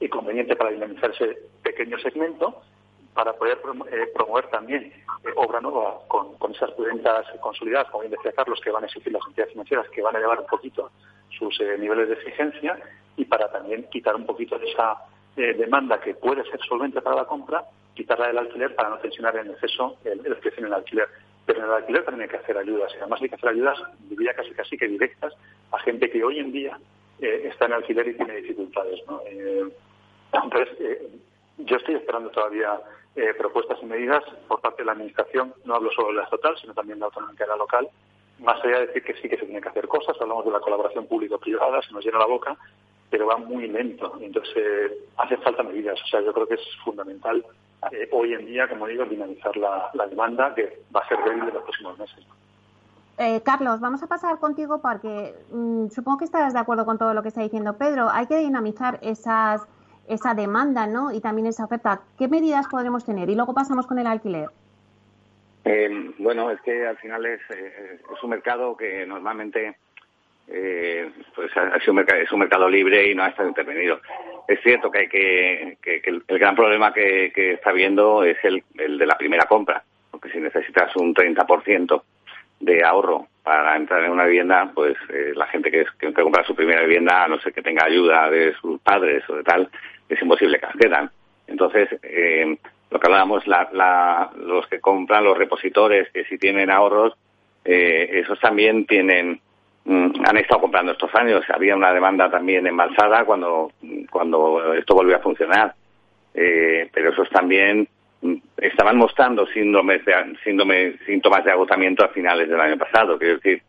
[0.00, 2.62] inconveniente para dinamizar ese pequeño segmento,
[3.14, 3.58] para poder
[3.90, 4.92] eh, promover también
[5.36, 9.12] obra nueva con, con esas ventas consolidadas, como bien decía Carlos, que van a exigir
[9.12, 10.90] las entidades financieras, que van a elevar un poquito
[11.36, 12.78] sus niveles de exigencia
[13.16, 14.96] y para también quitar un poquito de esa
[15.36, 19.36] eh, demanda que puede ser solvente para la compra, quitarla del alquiler para no tensionar
[19.36, 21.08] en exceso el, el precio en el alquiler.
[21.44, 23.78] Pero en el alquiler también hay que hacer ayudas, y además hay que hacer ayudas,
[24.08, 25.34] diría casi casi que directas,
[25.72, 26.78] a gente que hoy en día
[27.20, 29.00] eh, está en alquiler y tiene dificultades.
[29.26, 29.68] Eh,
[30.32, 30.78] entonces,
[31.58, 32.80] yo estoy esperando todavía
[33.36, 36.72] propuestas y medidas por parte de la Administración, no hablo solo de la estatal, sino
[36.72, 37.88] también de la autonómica y la local,
[38.38, 40.60] más allá de decir que sí que se tienen que hacer cosas, hablamos de la
[40.60, 42.56] colaboración público-privada, se nos llena la boca,
[43.10, 44.16] pero va muy lento.
[44.20, 45.98] Entonces, eh, hace falta medidas.
[46.02, 47.44] O sea, yo creo que es fundamental
[47.92, 51.54] eh, hoy en día, como digo, dinamizar la, demanda, que va a ser débil en
[51.54, 52.26] los próximos meses.
[53.18, 57.14] Eh, Carlos, vamos a pasar contigo porque mm, supongo que estarás de acuerdo con todo
[57.14, 58.08] lo que está diciendo Pedro.
[58.08, 59.66] Hay que dinamizar esas,
[60.08, 61.12] esa demanda ¿no?
[61.12, 62.00] y también esa oferta.
[62.18, 63.28] ¿Qué medidas podremos tener?
[63.30, 64.48] Y luego pasamos con el alquiler.
[66.18, 69.76] bueno, es que al final es, es un mercado que normalmente
[70.50, 74.00] eh, pues ha sido un mercado, es un mercado libre y no ha estado intervenido.
[74.46, 79.18] Es cierto que, hay que, el, gran problema que, está viendo es el, de la
[79.18, 82.02] primera compra, porque si necesitas un 30%
[82.60, 86.54] de ahorro para entrar en una vivienda, pues eh, la gente que, que, compra su
[86.54, 89.68] primera vivienda, a no ser que tenga ayuda de sus padres o de tal,
[90.08, 91.10] es imposible que accedan.
[91.46, 92.56] Entonces, eh,
[92.90, 97.14] lo que hablábamos, la, los que compran, los repositores que si tienen ahorros,
[97.64, 99.40] eh, esos también tienen
[99.88, 101.42] Mm, han estado comprando estos años.
[101.48, 103.72] Había una demanda también embalsada cuando,
[104.10, 105.74] cuando esto volvió a funcionar.
[106.34, 107.88] Eh, pero esos también
[108.20, 110.36] mm, estaban mostrando síndromes de,
[111.06, 113.18] síntomas de agotamiento a finales del año pasado.
[113.18, 113.62] Quiero decir,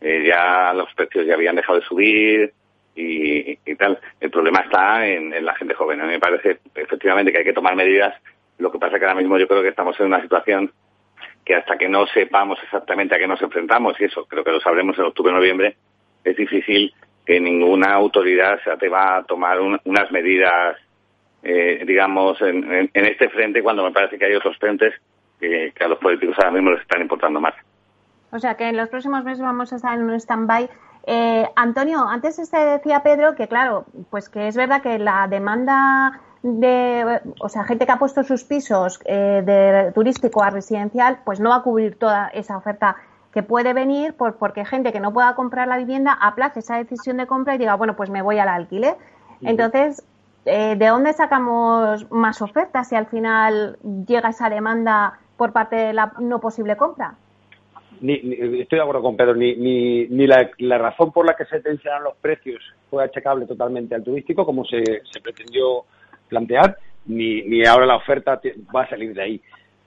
[0.00, 2.52] eh, ya los precios ya habían dejado de subir
[3.00, 3.98] y, tal.
[4.20, 6.00] El problema está en, en, la gente joven.
[6.00, 8.14] A mí me parece efectivamente que hay que tomar medidas.
[8.58, 10.72] Lo que pasa es que ahora mismo yo creo que estamos en una situación
[11.44, 14.60] que hasta que no sepamos exactamente a qué nos enfrentamos, y eso creo que lo
[14.60, 15.76] sabremos en octubre o noviembre,
[16.24, 16.92] es difícil
[17.24, 20.76] que ninguna autoridad se atreva a tomar unas medidas,
[21.42, 24.94] eh, digamos, en, este frente, cuando me parece que hay otros frentes
[25.38, 27.54] que, a los políticos ahora mismo les están importando más.
[28.32, 30.68] O sea que en los próximos meses vamos a estar en un stand-by.
[31.06, 36.20] Eh, Antonio, antes este decía Pedro que, claro, pues que es verdad que la demanda
[36.42, 41.40] de, o sea, gente que ha puesto sus pisos eh, de turístico a residencial, pues
[41.40, 42.96] no va a cubrir toda esa oferta
[43.32, 47.16] que puede venir por, porque gente que no pueda comprar la vivienda aplace esa decisión
[47.16, 48.96] de compra y diga, bueno, pues me voy al alquiler.
[49.42, 50.02] Entonces,
[50.44, 55.92] eh, ¿de dónde sacamos más ofertas si al final llega esa demanda por parte de
[55.92, 57.14] la no posible compra?
[58.00, 61.44] Ni, estoy de acuerdo con Pedro, ni, ni, ni la, la, razón por la que
[61.44, 65.84] se tensionaron los precios fue achacable totalmente al turístico, como se, se pretendió
[66.28, 68.40] plantear, ni, ni ahora la oferta
[68.74, 69.42] va a salir de ahí.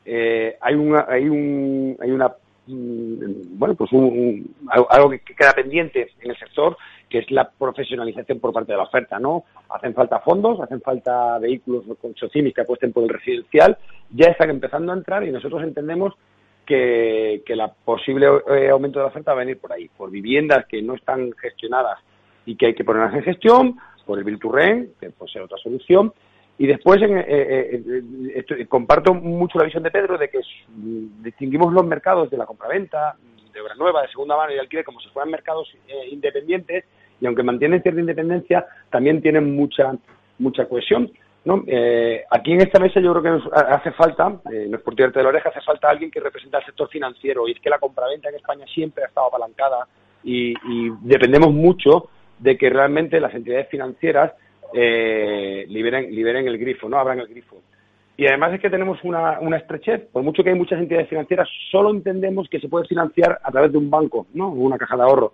[0.05, 2.27] Eh, hay una, hay un, hay una,
[2.67, 6.77] mm, bueno, pues un, algo que queda pendiente en el sector,
[7.09, 9.45] que es la profesionalización por parte de la oferta, ¿no?
[9.69, 13.77] Hacen falta fondos, hacen falta vehículos con socimis que apuesten por el residencial,
[14.11, 16.13] ya están empezando a entrar y nosotros entendemos
[16.65, 20.09] que, que la posible eh, aumento de la oferta va a venir por ahí, por
[20.09, 21.99] viviendas que no están gestionadas
[22.45, 26.13] y que hay que ponerlas en gestión, por el Bilturren, que puede ser otra solución,
[26.57, 28.03] y después eh, eh,
[28.35, 30.39] eh, comparto mucho la visión de Pedro de que
[31.21, 33.15] distinguimos los mercados de la compraventa,
[33.51, 35.75] de obra nueva, de segunda mano y de alquiler como si fueran mercados
[36.11, 36.85] independientes
[37.19, 39.93] y aunque mantienen cierta independencia, también tienen mucha
[40.39, 41.11] mucha cohesión.
[41.45, 41.63] ¿No?
[41.67, 44.95] Eh, aquí en esta mesa yo creo que nos hace falta, eh, no es por
[44.95, 47.47] tirarte de la oreja, hace falta alguien que represente al sector financiero.
[47.47, 49.87] Y es que la compraventa en España siempre ha estado apalancada
[50.23, 50.53] y,
[51.01, 54.33] dependemos mucho de que realmente las entidades financieras
[54.73, 57.61] eh, liberen, liberen el grifo, no abran el grifo.
[58.15, 60.07] Y además es que tenemos una, una estrechez.
[60.11, 63.71] Por mucho que hay muchas entidades financieras, solo entendemos que se puede financiar a través
[63.71, 64.49] de un banco, ¿no?
[64.49, 65.33] Una caja de ahorro.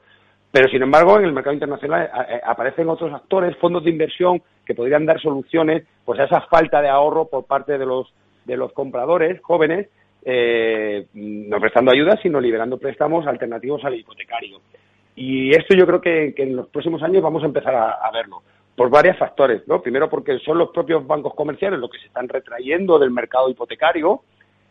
[0.51, 4.41] Pero, sin embargo, en el mercado internacional eh, eh, aparecen otros actores, fondos de inversión,
[4.69, 8.13] que podrían dar soluciones pues, a esa falta de ahorro por parte de los,
[8.45, 9.89] de los compradores jóvenes,
[10.23, 14.61] eh, no prestando ayuda, sino liberando préstamos alternativos al hipotecario.
[15.15, 18.43] Y esto yo creo que, en los próximos años vamos a empezar a, verlo
[18.75, 19.81] por varios factores, ¿no?
[19.81, 24.21] Primero porque son los propios bancos comerciales los que se están retrayendo del mercado hipotecario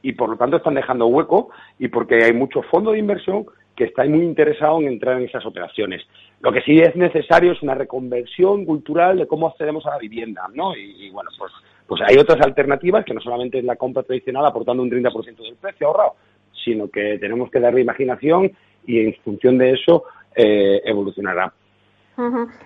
[0.00, 3.86] y por lo tanto están dejando hueco y porque hay muchos fondos de inversión que
[3.86, 6.06] estáis muy interesados en entrar en esas operaciones.
[6.40, 10.48] Lo que sí es necesario es una reconversión cultural de cómo accedemos a la vivienda,
[10.54, 10.76] ¿no?
[10.76, 11.52] Y, bueno, pues,
[11.86, 15.56] pues hay otras alternativas que no solamente es la compra tradicional aportando un 30% del
[15.56, 16.14] precio ahorrado,
[16.64, 18.52] sino que tenemos que darle imaginación
[18.86, 21.52] y en función de eso eh, evolucionará.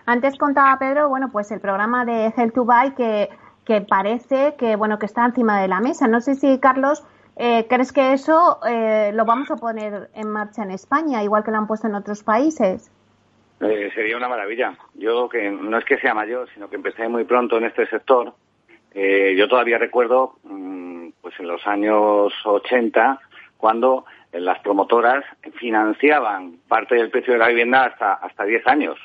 [0.06, 3.28] Antes contaba Pedro, bueno, pues el programa de Help to Buy que,
[3.66, 6.08] que parece que, bueno, que está encima de la mesa.
[6.08, 7.04] No sé si, Carlos,
[7.36, 11.50] eh, ¿Crees que eso eh, lo vamos a poner en marcha en España, igual que
[11.50, 12.90] lo han puesto en otros países?
[13.62, 14.74] Eh, sería una maravilla.
[14.94, 18.34] Yo que no es que sea mayor, sino que empecé muy pronto en este sector.
[18.94, 23.18] yo todavía recuerdo, mm, pues en los años 80,
[23.56, 28.98] cuando las promotoras financiaban parte del precio de la vivienda hasta hasta 10 años.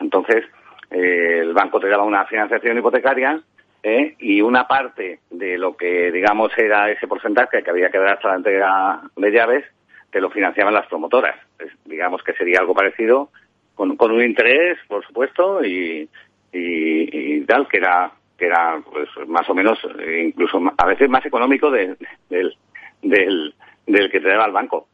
[0.00, 0.44] Entonces,
[0.90, 3.40] el banco te daba una financiación hipotecaria
[3.82, 4.14] ¿eh?
[4.18, 8.28] y una parte de lo que, digamos, era ese porcentaje que había que dar hasta
[8.30, 9.64] la entrega de llaves,
[10.10, 11.36] que lo financiaban las promotoras.
[11.84, 13.30] Digamos que sería algo parecido,
[13.74, 16.08] con, con un interés, por supuesto, y,
[16.52, 21.24] y, tal, que era, que era pues, más o menos, eh, incluso a veces más
[21.26, 21.96] económico del,
[22.30, 23.54] del,
[23.86, 24.88] del que te daba el banco.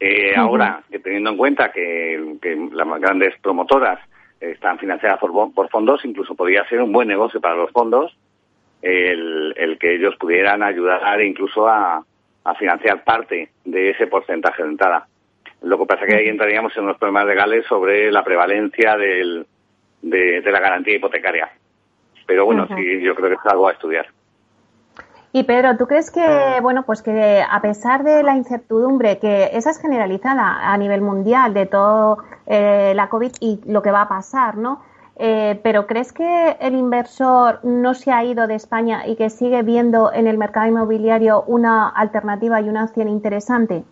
[0.00, 4.00] Eh, Ahora, teniendo en cuenta que, que las más grandes promotoras
[4.40, 8.16] están financiadas por, por fondos, incluso podría ser un buen negocio para los fondos
[8.82, 12.04] el, que ellos pudieran ayudar incluso a,
[12.58, 15.06] financiar parte de ese porcentaje de entrada.
[15.62, 19.46] Lo que pasa es que ahí entraríamos en unos problemas legales sobre la prevalencia del,
[20.02, 21.50] de, la garantía hipotecaria.
[22.26, 24.06] Pero bueno, sí, yo creo que es algo a estudiar.
[25.34, 29.70] Y Pedro, ¿tú crees que, bueno, pues que a pesar de la incertidumbre, que esa
[29.70, 34.08] es generalizada a nivel mundial de todo eh, la COVID y lo que va a
[34.08, 34.82] pasar, ¿no?
[35.16, 39.62] Eh, pero ¿crees que el inversor no se ha ido de España y que sigue
[39.62, 43.84] viendo en el mercado inmobiliario una alternativa y una opción interesante?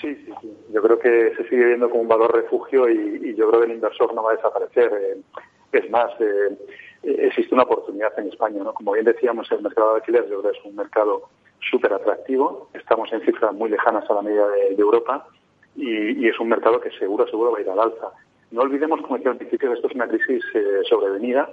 [0.00, 0.56] Sí, sí, sí.
[0.72, 3.74] Yo creo que se sigue viendo como un valor refugio y, yo creo que el
[3.74, 4.92] inversor no va a desaparecer.
[4.92, 5.20] Eh,
[5.72, 6.56] es más, eh,
[7.02, 8.62] existe una oportunidad en España.
[8.62, 8.74] ¿no?
[8.74, 11.28] Como bien decíamos, el mercado de alquiler yo creo que es un mercado
[11.70, 12.70] súper atractivo.
[12.74, 15.26] Estamos en cifras muy lejanas a la media de, Europa
[15.76, 18.12] y, y, es un mercado que seguro, seguro va a ir al alza.
[18.50, 21.48] No olvidemos, como decía al principio, que esto es una crisis eh, sobrevenida,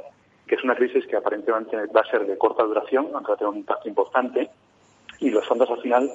[0.47, 3.37] que es una crisis que aparentemente va a ser de corta duración, aunque va a
[3.37, 4.49] tener un impacto importante,
[5.19, 6.09] y los fondos al final,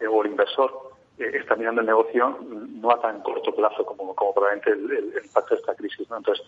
[0.00, 4.34] eh, o el inversor, está mirando el negocio no a tan corto plazo como, como
[4.34, 6.08] probablemente el, impacto de esta crisis.
[6.10, 6.16] ¿no?
[6.16, 6.44] Entonces,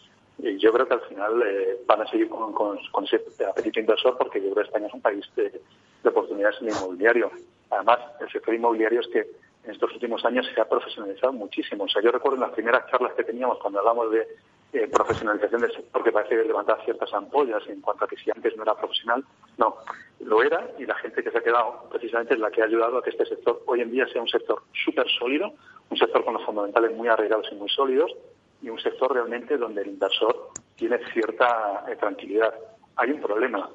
[0.58, 1.44] yo creo que al final
[1.86, 5.00] van a seguir con, con, ese apetito inversor porque yo creo que España es un
[5.00, 5.60] país de,
[6.02, 7.30] de oportunidades en el inmobiliario.
[7.70, 9.20] Además, el sector inmobiliario es que
[9.64, 11.84] en estos últimos años se ha profesionalizado muchísimo.
[11.84, 14.26] O sea, yo recuerdo en las primeras charlas que teníamos cuando hablamos de
[14.72, 18.30] eh, profesionalización del sector, que parece que levantaba ciertas ampollas en cuanto a que si
[18.30, 19.24] antes no era profesional,
[19.58, 19.76] no,
[20.20, 22.98] lo era y la gente que se ha quedado precisamente es la que ha ayudado
[22.98, 25.52] a que este sector hoy en día sea un sector súper sólido,
[25.88, 28.12] un sector con los fundamentales muy arreglados y muy sólidos
[28.60, 32.54] y un sector realmente donde el inversor tiene cierta eh, tranquilidad.
[32.96, 33.70] Hay un problema,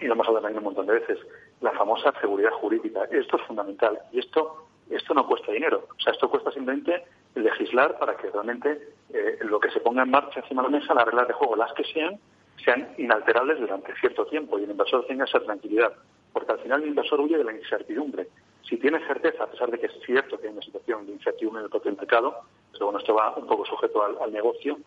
[0.00, 1.18] y lo hemos hablado también un montón de veces,
[1.60, 3.04] la famosa seguridad jurídica.
[3.10, 5.86] Esto es fundamental y esto esto no cuesta dinero.
[5.96, 7.04] O sea, esto cuesta simplemente
[7.34, 10.94] legislar para que realmente eh, lo que se ponga en marcha encima de la mesa,
[10.94, 12.18] las reglas de juego, las que sean,
[12.64, 15.92] sean inalterables durante cierto tiempo y el inversor tenga esa tranquilidad.
[16.32, 18.28] Porque al final el inversor huye de la incertidumbre.
[18.62, 21.60] Si tiene certeza, a pesar de que es cierto que hay una situación de incertidumbre
[21.60, 22.36] en el propio mercado,
[22.72, 24.78] pero bueno, esto va un poco sujeto al, negocio,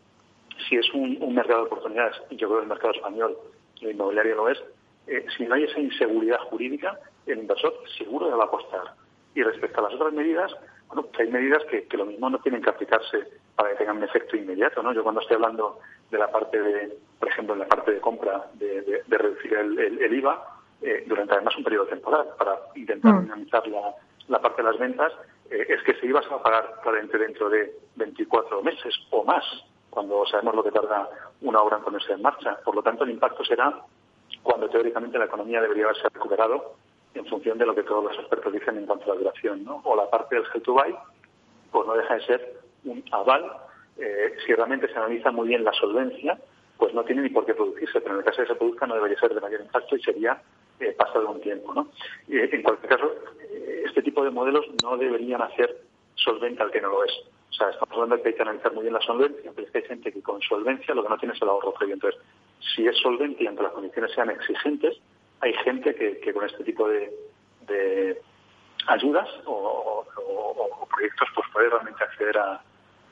[0.69, 3.37] si es un, mercado de oportunidades, yo creo que el mercado español,
[3.81, 4.63] el inmobiliario lo es,
[5.07, 8.93] eh, si no hay esa inseguridad jurídica, el inversor seguro le va a apostar
[9.35, 10.51] y respecto a las otras medidas,
[10.87, 14.03] bueno, pues hay medidas que, lo mismo no tienen que aplicarse para que tengan un
[14.03, 14.93] efecto inmediato, ¿no?
[14.93, 15.79] Yo cuando estoy hablando
[16.11, 20.59] de la parte de, por ejemplo, en la parte de compra, de, reducir el, IVA,
[20.81, 23.23] eh, durante además un periodo temporal, para intentar mm.
[23.23, 23.63] dinamizar
[24.27, 25.11] la, parte de las ventas,
[25.49, 29.23] eh, es que ese IVA se va a pagar probablemente dentro de 24 meses o
[29.23, 29.43] más.
[29.89, 31.07] cuando sabemos lo que tarda
[31.41, 32.57] una obra en ponerse en marcha.
[32.63, 33.81] Por lo tanto, el impacto será
[34.41, 36.75] cuando teóricamente la economía debería haberse recuperado
[37.13, 39.63] en función de lo que todos los expertos dicen en cuanto a la duración.
[39.63, 39.81] ¿no?
[39.83, 40.95] O la parte del Help to Buy,
[41.71, 43.51] pues no deja de ser un aval.
[43.97, 46.39] Eh, si realmente se analiza muy bien la solvencia,
[46.77, 48.87] pues no tiene ni por qué producirse, pero en el caso de que se produzca
[48.87, 50.41] no debería ser de mayor impacto y sería
[50.79, 51.73] eh, pasado un tiempo.
[51.73, 51.89] ¿no?
[52.27, 53.11] en cualquier caso,
[53.41, 55.81] eh, este tipo de modelos no deberían hacer
[56.15, 57.11] solvente al que no lo es.
[57.49, 59.71] O sea, estamos hablando de que hay que analizar muy bien la solvencia, pero es
[59.71, 61.93] que hay gente que con solvencia lo que no tiene es el ahorro previo.
[61.93, 62.19] Entonces,
[62.75, 64.99] si es solvente y aunque las condiciones sean exigentes,
[65.43, 68.21] hay gente que, con este tipo de,
[68.87, 70.05] ayudas o,
[70.89, 72.61] proyectos pues puede realmente acceder a,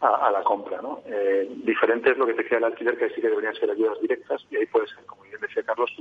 [0.02, 0.82] a, la compra.
[0.82, 1.02] ¿no?
[1.06, 4.00] Eh, diferente es lo que te queda el alquiler, que sí que deberían ser ayudas
[4.00, 5.92] directas, y ahí puede ser, como bien decía Carlos,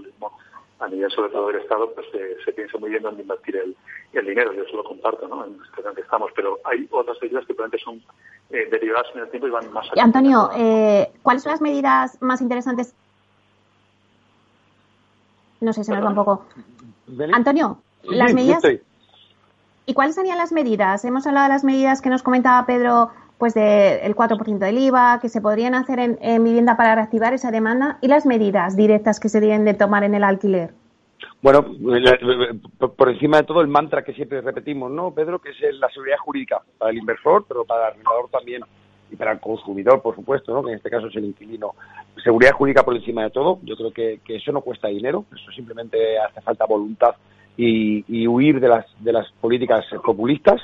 [0.79, 2.07] a nivel sobre todo del Estado, pues
[2.45, 3.77] se piensa muy bien dónde invertir el,
[4.13, 5.45] el, dinero, yo eso lo comparto, ¿no?
[5.45, 8.01] en situación que estamos, pero hay otras ayudas que probablemente son
[8.51, 10.03] eh, derivadas en el tiempo y van más allá.
[10.03, 12.95] Antonio, eh, ¿cuáles son las medidas más interesantes?
[15.61, 16.47] No sé, se nos va un poco.
[17.33, 18.63] Antonio, las medidas...
[19.87, 21.05] ¿Y cuáles serían las medidas?
[21.05, 25.31] Hemos hablado de las medidas que nos comentaba Pedro pues del 4% del IVA, que
[25.31, 29.41] se podrían hacer en, vivienda para reactivar esa demanda y las medidas directas que se
[29.41, 30.75] deben de tomar en el alquiler.
[31.41, 31.65] Bueno,
[32.97, 35.39] por encima de todo el mantra que siempre repetimos, ¿no, Pedro?
[35.39, 38.63] Que es la seguridad jurídica para el inversor, pero para el arrendador también
[39.11, 40.63] y para el consumidor, por supuesto, ¿no?
[40.63, 41.75] que en este caso es el inquilino.
[42.23, 46.19] Seguridad jurídica por encima de todo, yo creo que, eso no cuesta dinero, eso simplemente
[46.19, 47.15] hace falta voluntad
[47.57, 50.61] y, y huir de las, de las políticas populistas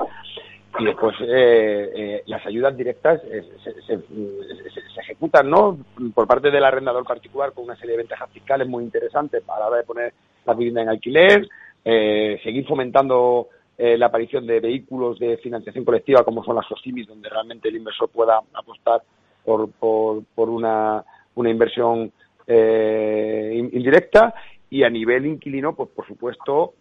[0.79, 3.43] y después eh, eh, las ayudas directas eh,
[3.87, 5.79] se, ejecutan no
[6.15, 9.67] por parte del arrendador particular con una serie de ventajas fiscales muy interesantes a la
[9.69, 10.13] hora de poner
[10.45, 11.49] la vivienda en alquiler
[11.85, 13.49] seguir fomentando
[13.79, 18.09] la aparición de vehículos de financiación colectiva como son las SOCIMIS donde realmente el inversor
[18.09, 19.03] pueda apostar
[19.45, 21.05] por, por, una,
[21.35, 22.11] una inversión
[22.49, 24.35] indirecta
[24.71, 26.75] y a nivel inquilino pues por supuesto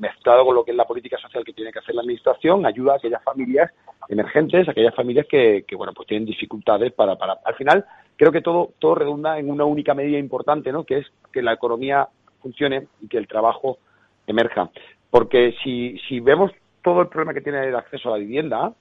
[0.00, 2.94] mezclado con lo que es la política social que tiene que hacer la administración, ayuda
[2.94, 3.70] a aquellas familias
[4.08, 7.84] emergentes, aquellas familias que, bueno, pues tienen dificultades para, para, al final,
[8.16, 10.84] creo que todo, todo redunda en una única medida importante, ¿no?
[10.84, 12.08] Que es que la economía
[12.40, 13.78] funcione y que el trabajo
[14.26, 14.70] emerja.
[15.10, 16.52] Porque si, si vemos
[16.82, 18.72] todo el problema que tiene el acceso a la vivienda,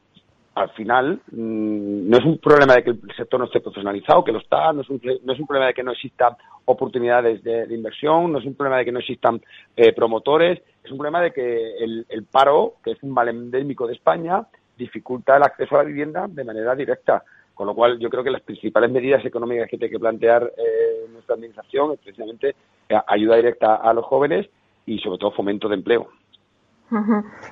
[0.56, 4.32] al final mm, no es un problema de que el sector no esté profesionalizado, que
[4.32, 6.34] lo está, no es un, no es un problema de que no existan
[6.66, 9.42] oportunidades de, inversión, no es un problema de que no existan
[9.76, 13.94] eh, promotores, es un problema de que el, paro, que es un mal endémico de
[13.94, 14.46] España,
[14.78, 17.24] dificulta el acceso a la vivienda de manera directa.
[17.54, 21.08] Con lo cual, yo creo que las principales medidas económicas que tiene que plantear eh,
[21.12, 22.56] nuestra administración es precisamente
[22.88, 24.48] eh, ayuda directa a los jóvenes
[24.86, 26.08] y, sobre todo, fomento de empleo.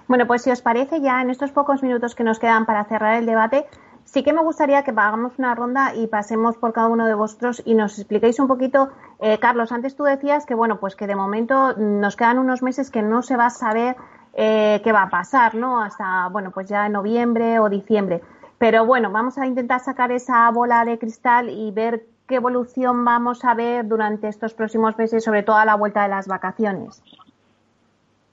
[0.08, 3.16] Bueno, pues si os parece, ya en estos pocos minutos que nos quedan para cerrar
[3.16, 3.68] el debate,
[4.04, 7.62] sí que me gustaría que hagamos una ronda y pasemos por cada uno de vosotros
[7.66, 8.90] y nos expliquéis un poquito.
[9.20, 12.90] Eh, Carlos, antes tú decías que, bueno, pues que de momento nos quedan unos meses
[12.90, 13.96] que no se va a saber
[14.34, 15.82] eh, qué va a pasar, ¿no?
[15.82, 18.22] Hasta, bueno, pues ya en noviembre o diciembre.
[18.58, 23.46] Pero bueno, vamos a intentar sacar esa bola de cristal y ver qué evolución vamos
[23.46, 27.04] a ver durante estos próximos meses, sobre todo a la vuelta de las vacaciones.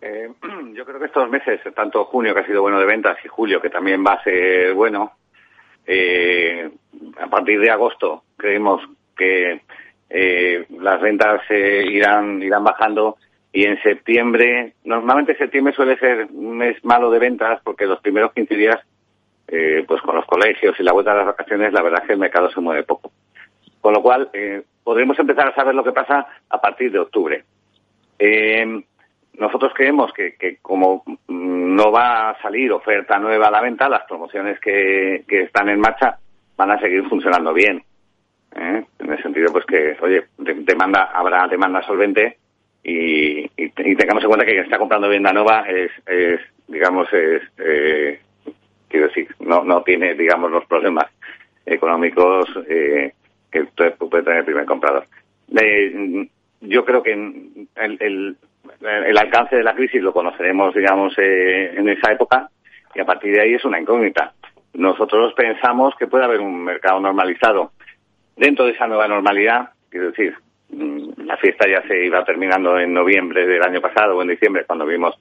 [0.04, 0.28] Eh,
[0.74, 3.60] yo creo que estos meses, tanto junio que ha sido bueno de ventas y julio
[3.60, 5.12] que también va a ser bueno,
[5.86, 6.70] eh,
[7.18, 8.82] a partir de agosto creemos
[9.16, 9.62] que
[10.10, 13.16] eh, las ventas irán irán bajando
[13.50, 18.32] y en septiembre, normalmente septiembre suele ser un mes malo de ventas porque los primeros
[18.34, 18.80] 15 días,
[19.86, 22.18] pues con los colegios y la vuelta de las vacaciones, la verdad es que el
[22.18, 23.12] mercado se mueve poco.
[23.80, 24.28] Con lo cual,
[24.82, 27.44] podremos empezar a saber lo que pasa a partir de octubre.
[28.18, 28.82] Eh,
[29.38, 34.04] nosotros creemos que, que, como no va a salir oferta nueva a la venta, las
[34.04, 36.18] promociones que, que están en marcha
[36.56, 37.82] van a seguir funcionando bien.
[38.56, 38.84] ¿eh?
[38.98, 42.38] En el sentido, pues que, oye, demanda, habrá demanda solvente
[42.82, 47.42] y, y, tengamos en cuenta que quien está comprando vivienda nueva es, es digamos, es,
[47.58, 48.20] eh,
[48.88, 51.06] quiero decir, no, no tiene, digamos, los problemas
[51.66, 53.12] económicos eh,
[53.50, 55.06] que puede tener el primer comprador.
[55.56, 56.28] Eh,
[56.60, 58.36] yo creo que el, el,
[58.80, 62.48] el alcance de la crisis lo conoceremos, digamos, eh, en esa época
[62.94, 64.32] y a partir de ahí es una incógnita.
[64.74, 67.72] Nosotros pensamos que puede haber un mercado normalizado.
[68.36, 70.34] Dentro de esa nueva normalidad, quiero decir,
[70.70, 74.64] mm, la fiesta ya se iba terminando en noviembre del año pasado o en diciembre,
[74.66, 75.16] cuando vimos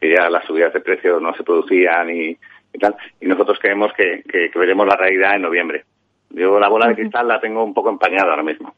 [0.00, 2.36] que ya las subidas de precios no se producían y,
[2.78, 2.96] tal.
[3.20, 5.84] Y nosotros creemos que, que, veremos la realidad en noviembre.
[6.30, 8.74] Yo la bola de cristal la tengo un poco empañada ahora mismo.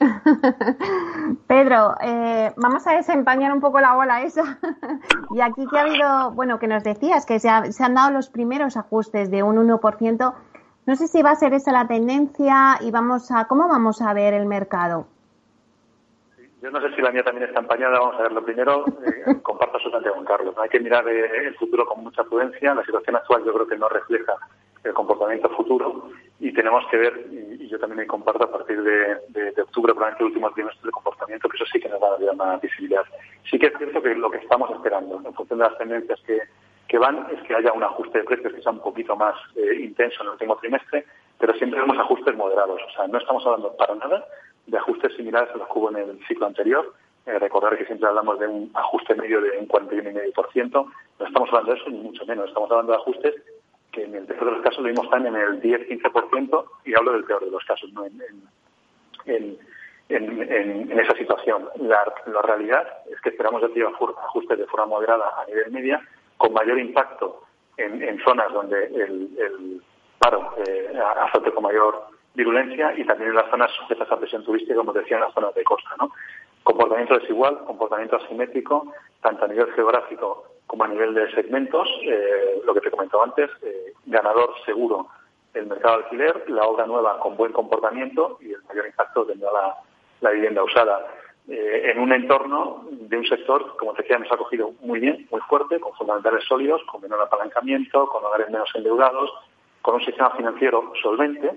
[1.62, 4.58] Pedro, eh, vamos a desempañar un poco la bola esa.
[5.30, 8.76] y aquí que ha habido, bueno, que nos decías que se, han dado los primeros
[8.76, 10.34] ajustes de un 1%.
[10.86, 14.12] No sé si va a ser esa la tendencia y vamos a cómo vamos a
[14.12, 15.06] ver el mercado.
[16.60, 17.96] Yo no sé si la mía también está empañada.
[18.00, 20.56] Vamos a ver, lo primero, eh, comparto absolutamente con Carlos.
[20.58, 22.74] Hay que mirar eh, el futuro con mucha prudencia.
[22.74, 24.32] La situación actual yo creo que no refleja
[24.84, 26.10] el comportamiento futuro
[26.40, 30.30] y tenemos que ver, y, yo también me comparto a partir de, octubre, probablemente el
[30.30, 33.04] último trimestre de comportamiento, que eso sí que nos va a dar más visibilidad.
[33.48, 36.40] Sí que es cierto que lo que estamos esperando, en función de las tendencias que,
[36.88, 39.82] que van, es que haya un ajuste de precios que sea un poquito más eh,
[39.82, 41.06] intenso en el último trimestre,
[41.38, 42.80] pero siempre vemos ajustes moderados.
[42.88, 44.24] O sea, no estamos hablando para nada
[44.66, 46.92] de ajustes similares a los que hubo en el ciclo anterior.
[47.24, 50.70] Eh, recordar que siempre hablamos de un ajuste medio de un 41,5%.
[50.72, 52.48] No estamos hablando de eso, ni mucho menos.
[52.48, 53.34] Estamos hablando de ajustes
[53.92, 57.12] que en el peor de los casos lo vimos tan en el 10-15%, y hablo
[57.12, 58.20] del peor de los casos, no en,
[59.26, 59.58] en,
[60.08, 61.68] en, esa situación.
[61.76, 62.04] La,
[62.42, 66.00] realidad es que esperamos decir ajustes de forma moderada a nivel media,
[66.36, 67.44] con mayor impacto
[67.76, 69.82] en, zonas donde el, el
[70.18, 70.92] paro eh,
[71.26, 75.16] azote con mayor virulencia y también en las zonas sujetas a presión turística, como decía,
[75.16, 75.90] en las zonas de costa.
[75.98, 76.10] ¿no?
[76.62, 82.72] Comportamiento desigual, comportamiento asimétrico, tanto a nivel geográfico como a nivel de segmentos, eh, lo
[82.72, 85.06] que te comentaba antes, eh, ganador seguro
[85.52, 89.52] el mercado de alquiler, la obra nueva con buen comportamiento y el mayor impacto tendrá
[89.52, 89.74] la,
[90.22, 91.06] la vivienda usada.
[91.46, 95.28] Eh, en un entorno de un sector, como te decía, nos ha cogido muy bien,
[95.30, 99.30] muy fuerte, con fundamentales sólidos, con menor apalancamiento, con hogares menos endeudados,
[99.82, 101.50] con un sistema financiero solvente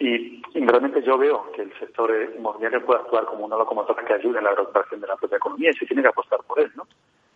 [0.00, 4.38] y, realmente yo veo que el sector inmobiliario puede actuar como una locomotora que ayude
[4.38, 6.84] en la recuperación de la propia economía y se tiene que apostar por él, ¿no?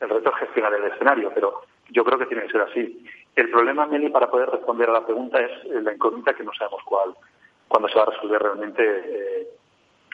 [0.01, 3.07] El reto es gestionar el escenario, pero yo creo que tiene que ser así.
[3.37, 6.53] El problema, Meli, para poder responder a la pregunta es eh, la incógnita que no
[6.55, 7.15] sabemos cuál,
[7.69, 9.49] cuándo se va a resolver realmente eh,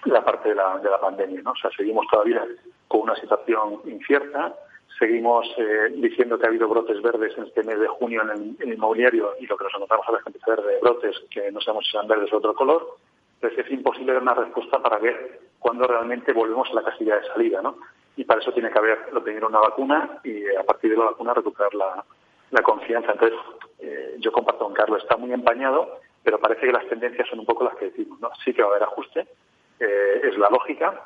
[0.05, 1.53] la parte de la, de la pandemia, ¿no?
[1.53, 2.45] O sea, seguimos todavía
[2.89, 4.55] con una situación incierta,
[4.99, 8.73] Seguimos eh, diciendo que ha habido brotes verdes en este mes de junio en el,
[8.73, 11.85] inmobiliario y lo que nos encontramos ahora es que empieza a brotes que no sabemos
[11.85, 12.97] si son verdes o otro color.
[13.35, 17.27] Entonces es imposible dar una respuesta para ver cuándo realmente volvemos a la casilla de
[17.27, 17.77] salida, ¿no?
[18.17, 20.97] Y para eso tiene que haber, lo primero, una vacuna y eh, a partir de
[20.97, 22.05] la vacuna recuperar la,
[22.63, 23.13] confianza.
[23.13, 23.39] Entonces,
[23.81, 27.47] eh, yo comparto con Carlos, está muy empañado, pero parece que las tendencias son un
[27.47, 28.31] poco las que decimos, ¿no?
[28.45, 29.27] Sí que va a haber ajuste,
[29.79, 31.03] es la lógica,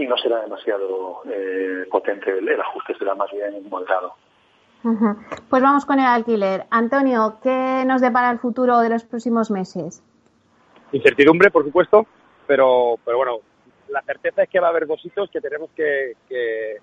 [0.00, 4.14] y no será demasiado eh, potente el, ajuste, será más bien moderado.
[5.50, 6.66] Pues vamos con el alquiler.
[6.70, 10.02] Antonio, ¿qué nos depara el futuro de los próximos meses?
[10.92, 12.06] Incertidumbre, por supuesto,
[12.46, 13.38] pero, pero bueno,
[13.90, 16.78] la certeza es que va a haber dos hitos que tenemos que, que,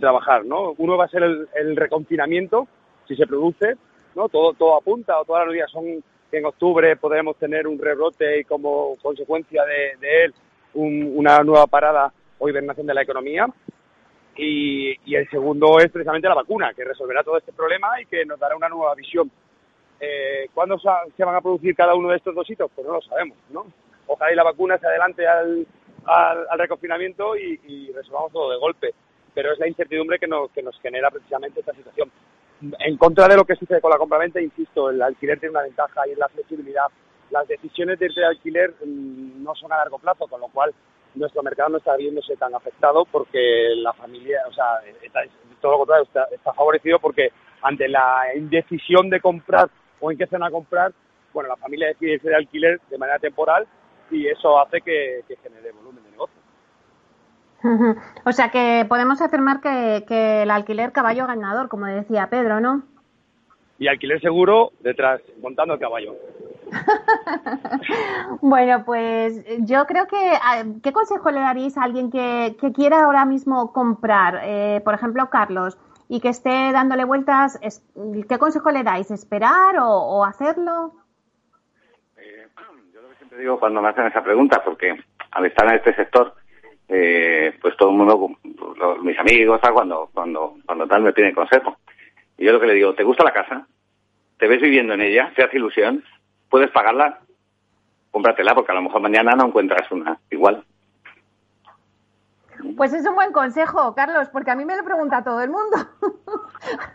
[0.00, 0.74] trabajar, ¿no?
[0.78, 2.68] Uno va a ser el, reconfinamiento,
[3.06, 3.76] si se produce,
[4.14, 4.28] ¿no?
[4.28, 8.40] Todo, todo apunta, o todas las días son que en octubre podremos tener un rebrote
[8.40, 10.34] y como consecuencia de, él
[10.74, 13.48] una nueva parada o hibernación de la economía.
[14.36, 18.38] Y, el segundo es precisamente la vacuna, que resolverá todo este problema y que nos
[18.38, 19.30] dará una nueva visión.
[19.98, 22.70] Eh, ¿Cuándo se van a producir cada uno de estos dos hitos?
[22.72, 23.66] Pues no lo sabemos, ¿no?
[24.06, 25.66] Ojalá y la vacuna se adelante al,
[26.08, 28.94] al, reconfinamiento y, resolvamos todo de golpe.
[29.34, 32.10] Pero es la incertidumbre que nos, que nos genera precisamente esta situación.
[32.80, 36.08] En contra de lo que sucede con la compraventa, insisto, el alquiler tiene una ventaja
[36.08, 36.86] y es la flexibilidad.
[37.30, 40.74] Las decisiones de este alquiler mm, no son a largo plazo, con lo cual
[41.14, 44.80] nuestro mercado no está viéndose tan afectado porque la familia, o sea,
[45.60, 47.30] todo lo contrario, está, favorecido porque
[47.62, 49.68] ante la indecisión de comprar
[50.00, 50.92] o en qué zona comprar,
[51.32, 53.66] bueno, la familia decide irse de alquiler de manera temporal
[54.10, 56.36] y eso hace que, genere volumen de negocio.
[58.24, 62.82] O sea que podemos afirmar que, que el alquiler caballo ganador, como decía Pedro, ¿no?
[63.78, 66.16] Y alquiler seguro detrás, montando el caballo.
[68.40, 70.32] bueno, pues yo creo que,
[70.82, 74.40] ¿qué consejo le daríais a alguien que, quiera ahora mismo comprar?
[74.44, 75.78] Eh, por ejemplo, Carlos,
[76.08, 77.58] y que esté dándole vueltas,
[78.28, 79.10] ¿qué consejo le dais?
[79.10, 80.92] ¿Esperar o, hacerlo?
[82.16, 82.48] Eh,
[82.92, 84.96] yo lo que siempre digo cuando me hacen esa pregunta, porque
[85.30, 86.34] al estar en este sector,
[86.88, 88.30] eh, pues todo el mundo,
[89.02, 91.76] mis amigos, cuando, cuando, cuando tal me piden consejo.
[92.38, 93.66] Y yo lo que le digo, ¿te gusta la casa?
[94.38, 95.32] ¿Te ves viviendo en ella?
[95.36, 96.02] ¿Te hace ilusión?
[96.48, 97.18] puedes pagarla,
[98.10, 100.64] cómpratela porque a lo mejor mañana no encuentras una igual.
[102.76, 105.76] Pues es un buen consejo, Carlos, porque a mí me lo pregunta todo el mundo.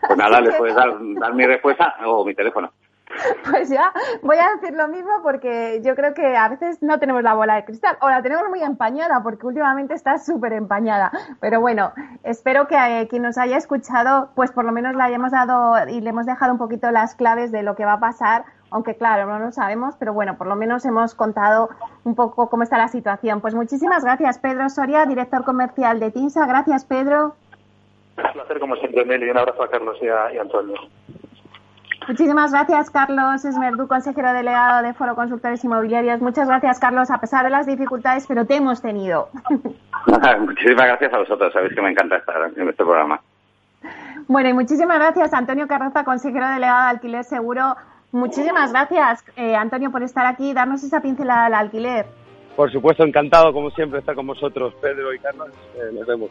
[0.06, 0.98] Pues nada, le puedes dar,
[1.34, 2.72] mi respuesta o mi teléfono.
[3.50, 3.92] Pues ya,
[4.22, 7.56] voy a decir lo mismo porque yo creo que a veces no tenemos la bola
[7.56, 11.12] de cristal o la tenemos muy empañada porque últimamente está súper empañada.
[11.40, 11.92] Pero bueno,
[12.22, 16.00] espero que eh, quien nos haya escuchado, pues por lo menos le hayamos dado y
[16.00, 18.44] le hemos dejado un poquito las claves de lo que va a pasar
[18.74, 21.68] aunque claro, no lo sabemos, pero bueno, por lo menos hemos contado
[22.02, 23.40] un poco cómo está la situación.
[23.40, 26.44] Pues muchísimas gracias, Pedro Soria, director comercial de TINSA.
[26.48, 27.36] Gracias, Pedro.
[28.16, 29.30] Un placer, como siempre, Meli.
[29.30, 30.74] Un abrazo a Carlos y a, Antonio.
[32.06, 36.20] Muchísimas gracias, Carlos Esmerdú, consejero delegado de Foro Consultores Inmobiliarios.
[36.20, 39.28] Muchas gracias, Carlos, a pesar de las dificultades, pero te hemos tenido.
[40.40, 43.20] Muchísimas gracias a vosotros, sabéis que me encanta estar en este programa.
[44.28, 47.74] Bueno, y muchísimas gracias, Antonio Carroza, consejero delegado de Alquiler Seguro.
[48.12, 52.06] Muchísimas gracias, eh, Antonio, por estar aquí y darnos esa pincelada del alquiler.
[52.54, 55.48] Por supuesto, encantado, como siempre, estar con vosotros, Pedro y Carlos.
[55.74, 56.30] Eh, nos vemos.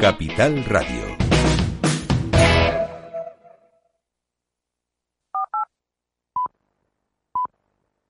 [0.00, 1.07] Capital Radio.